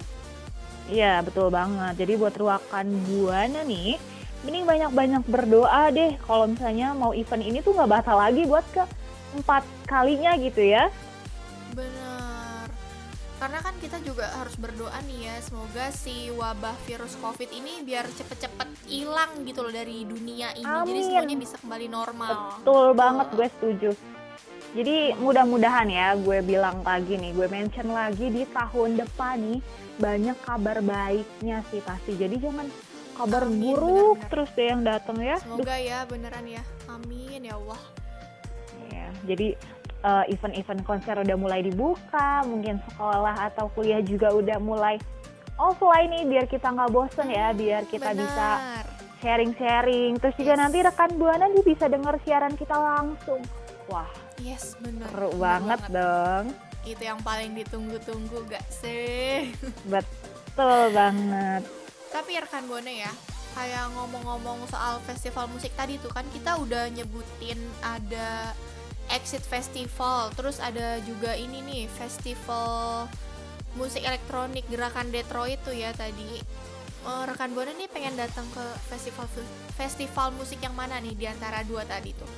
iya 0.88 1.20
betul 1.20 1.52
banget 1.52 1.94
jadi 2.00 2.12
buat 2.16 2.34
ruakan 2.34 2.86
buana 3.04 3.60
nih 3.62 4.00
mending 4.46 4.64
banyak-banyak 4.66 5.22
berdoa 5.26 5.90
deh 5.90 6.14
kalau 6.26 6.46
misalnya 6.46 6.94
mau 6.94 7.10
event 7.10 7.42
ini 7.42 7.58
tuh 7.58 7.74
nggak 7.74 7.90
batal 7.90 8.18
lagi 8.22 8.46
buat 8.46 8.66
ke 8.70 8.84
empat 9.38 9.62
kalinya 9.86 10.38
gitu 10.38 10.62
ya 10.62 10.88
Benar. 11.78 12.66
Karena 13.38 13.58
kan 13.62 13.74
kita 13.78 14.02
juga 14.02 14.26
harus 14.34 14.58
berdoa 14.58 14.98
nih 15.06 15.30
ya, 15.30 15.36
semoga 15.38 15.94
si 15.94 16.26
wabah 16.34 16.74
virus 16.90 17.14
Covid 17.22 17.46
ini 17.54 17.86
biar 17.86 18.02
cepet-cepet 18.10 18.90
hilang 18.90 19.46
gitu 19.46 19.62
loh 19.62 19.70
dari 19.70 20.02
dunia 20.02 20.50
ini. 20.58 20.66
Jadi 20.66 20.90
Amin. 20.90 21.06
semuanya 21.06 21.36
bisa 21.38 21.54
kembali 21.62 21.86
normal. 21.86 22.58
Betul 22.58 22.86
banget 22.98 23.26
gue 23.30 23.46
setuju. 23.46 23.90
Jadi 24.74 25.16
mudah-mudahan 25.22 25.88
ya 25.88 26.18
gue 26.18 26.42
bilang 26.42 26.82
lagi 26.82 27.14
nih, 27.14 27.30
gue 27.30 27.46
mention 27.46 27.88
lagi 27.94 28.26
di 28.26 28.42
tahun 28.50 29.00
depan 29.06 29.38
nih 29.38 29.60
banyak 30.02 30.36
kabar 30.42 30.82
baiknya 30.82 31.62
sih 31.70 31.80
pasti. 31.86 32.18
Jadi 32.18 32.42
jangan 32.42 32.66
kabar 33.18 33.42
Amin, 33.44 33.58
buruk 33.74 33.82
benar-benar. 34.16 34.30
terus 34.30 34.50
deh 34.54 34.66
yang 34.66 34.82
datang 34.82 35.18
ya. 35.18 35.36
Duh, 35.36 35.58
Semoga 35.58 35.76
ya 35.76 35.98
beneran 36.06 36.46
ya. 36.46 36.62
Amin 36.86 37.40
ya 37.42 37.54
Allah. 37.54 37.82
ya. 38.88 39.06
Jadi 39.26 39.48
eh, 39.98 40.24
event-event 40.28 40.82
konser 40.82 41.18
udah 41.18 41.36
mulai 41.36 41.60
dibuka, 41.60 42.40
mungkin 42.44 42.78
sekolah 42.86 43.50
atau 43.50 43.66
kuliah 43.68 43.98
juga 43.98 44.30
udah 44.30 44.56
mulai 44.56 44.96
offline 45.54 46.08
nih 46.08 46.24
biar 46.24 46.46
kita 46.46 46.70
nggak 46.70 46.88
bosen 46.88 47.26
ya, 47.26 47.50
biar 47.50 47.82
kita 47.84 48.14
bisa 48.14 48.46
Benar. 48.56 48.84
sharing-sharing. 49.18 50.12
Terus 50.16 50.34
juga 50.36 50.54
Yes. 50.54 50.60
nanti 50.60 50.78
rekan 50.80 51.10
Buana 51.12 51.46
nih 51.46 51.64
bisa 51.64 51.84
denger 51.86 52.14
siaran 52.22 52.54
kita 52.54 52.74
langsung. 52.74 53.42
Wah, 53.88 54.06
Yes, 54.38 54.78
bener. 54.78 55.02
seru 55.08 55.28
Bener 55.28 55.40
banget 55.40 55.80
dong. 55.90 56.44
Itu 56.84 57.02
yang 57.02 57.18
paling 57.20 57.52
ditunggu-tunggu 57.52 58.46
gak 58.46 58.62
sih? 58.70 59.50
Betul 59.84 60.94
banget. 60.94 61.66
Tapi 62.08 62.40
rekan 62.40 62.64
Buana 62.66 62.90
ya, 62.90 63.12
kayak 63.54 63.92
ngomong-ngomong 63.94 64.66
soal 64.68 64.98
festival 65.04 65.46
musik 65.52 65.72
tadi 65.76 66.00
tuh 66.00 66.12
kan 66.12 66.24
kita 66.32 66.56
udah 66.58 66.88
nyebutin 66.92 67.58
ada 67.84 68.52
Exit 69.08 69.40
Festival, 69.40 70.28
terus 70.36 70.60
ada 70.60 71.00
juga 71.04 71.32
ini 71.32 71.64
nih 71.64 71.84
festival 71.88 73.08
musik 73.76 74.04
elektronik 74.04 74.68
gerakan 74.68 75.08
Detroit 75.08 75.60
tuh 75.64 75.72
ya 75.72 75.96
tadi 75.96 76.44
Eh, 77.08 77.24
rekan 77.24 77.54
buana 77.56 77.72
nih 77.72 77.88
pengen 77.88 78.20
datang 78.20 78.44
ke 78.52 78.64
festival 78.90 79.24
festival 79.78 80.28
musik 80.36 80.60
yang 80.60 80.76
mana 80.76 81.00
nih 81.00 81.16
di 81.16 81.24
antara 81.24 81.64
dua 81.64 81.86
tadi 81.88 82.12
tuh 82.12 82.28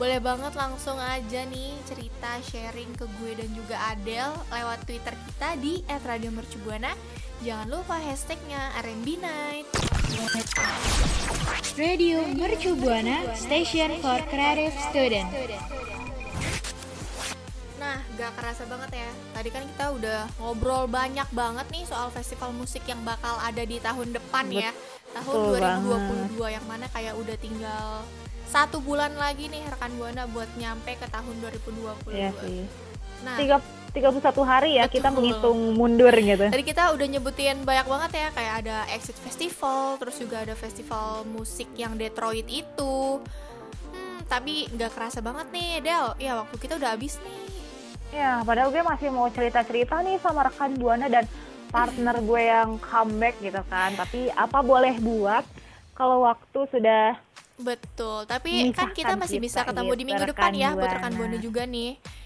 boleh 0.00 0.18
banget 0.18 0.58
langsung 0.58 0.98
aja 0.98 1.46
nih 1.46 1.76
cerita 1.86 2.40
sharing 2.42 2.98
ke 2.98 3.06
gue 3.20 3.30
dan 3.38 3.50
juga 3.54 3.78
Adel 3.94 4.32
lewat 4.50 4.90
Twitter 4.90 5.14
kita 5.14 5.54
di 5.62 5.86
@radiomercubuana. 5.86 6.90
Jangan 7.42 7.66
lupa 7.66 7.98
hashtagnya 7.98 8.70
RMB 8.78 9.08
Night. 9.18 9.66
Radio 11.74 12.22
Mercu 12.30 12.78
Buana 12.78 13.34
Station 13.34 13.98
for 13.98 14.22
Creative 14.30 14.70
Student. 14.92 15.26
Nah, 17.82 17.98
gak 18.14 18.32
kerasa 18.38 18.62
banget 18.70 19.02
ya. 19.02 19.10
Tadi 19.34 19.48
kan 19.50 19.66
kita 19.66 19.86
udah 19.90 20.20
ngobrol 20.38 20.86
banyak 20.86 21.26
banget 21.34 21.66
nih 21.74 21.82
soal 21.82 22.14
festival 22.14 22.54
musik 22.54 22.86
yang 22.86 23.02
bakal 23.02 23.34
ada 23.42 23.66
di 23.66 23.82
tahun 23.82 24.14
depan 24.14 24.46
ya. 24.54 24.70
Tahun 25.18 25.34
Betul 25.34 26.38
2022 26.38 26.54
yang 26.54 26.64
mana 26.70 26.86
kayak 26.94 27.18
udah 27.18 27.36
tinggal 27.42 28.06
satu 28.46 28.78
bulan 28.78 29.10
lagi 29.18 29.50
nih 29.50 29.66
rekan 29.66 29.90
buana 29.98 30.30
buat 30.30 30.46
nyampe 30.54 30.94
ke 30.94 31.10
tahun 31.10 31.34
2022. 31.42 32.14
Iya 32.14 32.30
sih. 32.38 32.62
Nah, 33.26 33.34
Tiga, 33.34 33.58
31 33.94 34.42
hari 34.42 34.70
ya 34.74 34.90
Betul. 34.90 34.94
kita 34.98 35.08
menghitung 35.14 35.58
mundur 35.78 36.10
gitu. 36.18 36.50
Tadi 36.50 36.64
kita 36.66 36.90
udah 36.90 37.06
nyebutin 37.06 37.62
banyak 37.62 37.86
banget 37.86 38.10
ya 38.18 38.28
kayak 38.34 38.54
ada 38.66 38.76
Exit 38.90 39.14
Festival, 39.22 40.02
terus 40.02 40.18
juga 40.18 40.42
ada 40.42 40.58
festival 40.58 41.22
musik 41.30 41.70
yang 41.78 41.94
Detroit 41.94 42.42
itu. 42.50 43.22
Hmm, 43.94 44.18
tapi 44.26 44.66
nggak 44.74 44.90
kerasa 44.98 45.22
banget 45.22 45.46
nih, 45.54 45.70
Del. 45.78 46.06
Ya 46.18 46.42
waktu 46.42 46.58
kita 46.58 46.74
udah 46.74 46.98
habis 46.98 47.22
nih. 47.22 47.42
Ya, 48.10 48.42
padahal 48.42 48.74
gue 48.74 48.82
masih 48.82 49.14
mau 49.14 49.30
cerita-cerita 49.30 50.02
nih 50.02 50.18
sama 50.18 50.46
rekan 50.46 50.74
Buana 50.74 51.06
dan 51.06 51.26
partner 51.70 52.18
gue 52.18 52.42
yang 52.50 52.78
comeback 52.82 53.38
gitu 53.38 53.62
kan. 53.70 53.94
Tapi 53.94 54.26
apa 54.34 54.58
boleh 54.58 54.98
buat 54.98 55.46
kalau 55.94 56.26
waktu 56.26 56.66
sudah 56.74 57.14
Betul. 57.54 58.26
Tapi 58.26 58.74
kan 58.74 58.90
kita 58.90 59.14
masih 59.14 59.38
bisa 59.38 59.62
kita 59.62 59.70
ketemu 59.70 59.92
di 59.94 60.02
gitu, 60.02 60.08
minggu 60.10 60.24
depan 60.34 60.50
rekan 60.50 60.54
ya 60.58 60.68
buat 60.74 60.90
rekan 60.90 61.12
Buana 61.14 61.38
juga 61.38 61.62
nih. 61.62 62.23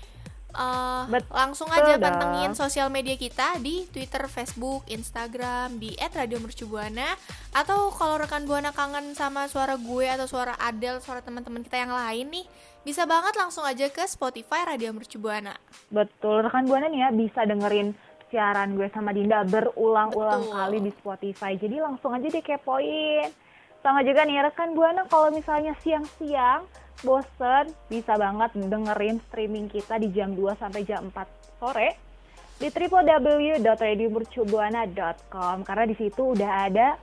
Betul 0.48 1.28
langsung 1.30 1.68
aja 1.70 1.94
dong. 1.94 2.02
pantengin 2.02 2.52
sosial 2.56 2.88
media 2.88 3.14
kita 3.14 3.60
di 3.60 3.84
Twitter, 3.92 4.26
Facebook, 4.26 4.82
Instagram 4.88 5.76
di 5.76 5.92
@radiomercubuana 5.94 7.14
atau 7.52 7.92
kalau 7.92 8.16
rekan 8.18 8.48
Buana 8.48 8.72
kangen 8.72 9.12
sama 9.12 9.46
suara 9.46 9.76
gue 9.76 10.06
atau 10.08 10.26
suara 10.26 10.56
Adel, 10.58 10.98
suara 11.04 11.20
teman-teman 11.20 11.62
kita 11.62 11.78
yang 11.78 11.92
lain 11.92 12.26
nih, 12.32 12.46
bisa 12.82 13.04
banget 13.04 13.36
langsung 13.36 13.62
aja 13.62 13.86
ke 13.92 14.02
Spotify 14.08 14.64
Radio 14.66 14.90
Mercubuana. 14.96 15.54
betul 15.92 16.42
rekan 16.42 16.64
Buana 16.64 16.88
nih 16.88 17.06
ya 17.06 17.10
bisa 17.12 17.44
dengerin 17.44 17.92
siaran 18.28 18.76
gue 18.76 18.88
sama 18.92 19.12
Dinda 19.12 19.44
berulang-ulang 19.44 20.52
kali 20.52 20.84
di 20.84 20.92
Spotify. 20.96 21.56
Jadi 21.56 21.80
langsung 21.80 22.12
aja 22.12 22.28
deh 22.28 22.44
kepoin. 22.44 23.47
Sama 23.82 24.02
juga 24.02 24.24
nih 24.26 24.42
rekan 24.50 24.74
Buana 24.74 25.06
kalau 25.06 25.30
misalnya 25.30 25.74
siang-siang 25.80 26.66
bosen 27.06 27.70
bisa 27.86 28.18
banget 28.18 28.50
dengerin 28.58 29.22
streaming 29.30 29.70
kita 29.70 30.02
di 30.02 30.10
jam 30.10 30.34
2 30.34 30.58
sampai 30.58 30.82
jam 30.82 31.14
4 31.14 31.62
sore 31.62 31.94
di 32.58 32.74
www.radiomercubuana.com 32.74 35.62
karena 35.62 35.86
di 35.86 35.94
situ 35.94 36.34
udah 36.34 36.66
ada 36.66 36.98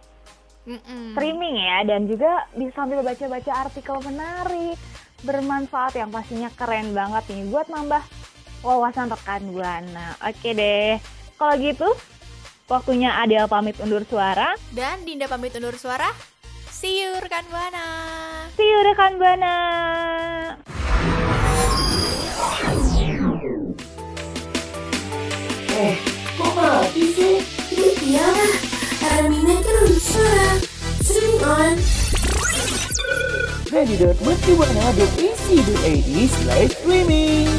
streaming 1.15 1.63
ya 1.63 1.87
dan 1.87 2.11
juga 2.11 2.43
bisa 2.59 2.75
sambil 2.75 2.99
baca-baca 3.07 3.71
artikel 3.71 3.95
menarik 4.03 4.75
bermanfaat 5.23 5.95
yang 5.95 6.11
pastinya 6.11 6.51
keren 6.59 6.91
banget 6.91 7.23
nih 7.31 7.47
buat 7.47 7.71
nambah 7.71 8.03
wawasan 8.65 9.07
rekan 9.07 9.47
buana. 9.53 10.17
Oke 10.25 10.51
deh, 10.51 10.99
kalau 11.39 11.55
gitu 11.61 11.87
waktunya 12.67 13.15
Adel 13.21 13.47
pamit 13.47 13.79
undur 13.79 14.03
suara. 14.03 14.57
Dan 14.73 15.05
Dinda 15.05 15.29
pamit 15.29 15.55
undur 15.55 15.77
suara. 15.77 16.09
See 16.75 17.07
you 17.07 17.15
rekan 17.23 17.47
Buana. 17.47 17.87
See 18.59 18.67
you 18.67 18.83
rekan 18.83 19.15
buana. 19.15 19.55
Eh, 25.71 25.95
kok 26.35 26.51
mati 26.51 27.15
sih? 27.15 27.39
Iyalah, 27.79 28.53
Aramina 29.07 29.55
kan 29.63 29.75
udah 29.87 30.01
suara. 30.03 30.59
Stream 30.99 31.39
on. 31.47 31.79
radio.mercubuana.ac.id 33.71 36.09
slash 36.27 36.75
streaming. 36.75 37.55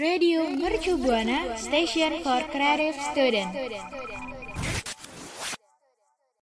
Radio 0.00 0.48
Mercu 0.48 0.96
Buana 0.96 1.52
Station 1.60 2.24
for 2.24 2.40
Creative 2.48 2.96
Student. 3.12 3.52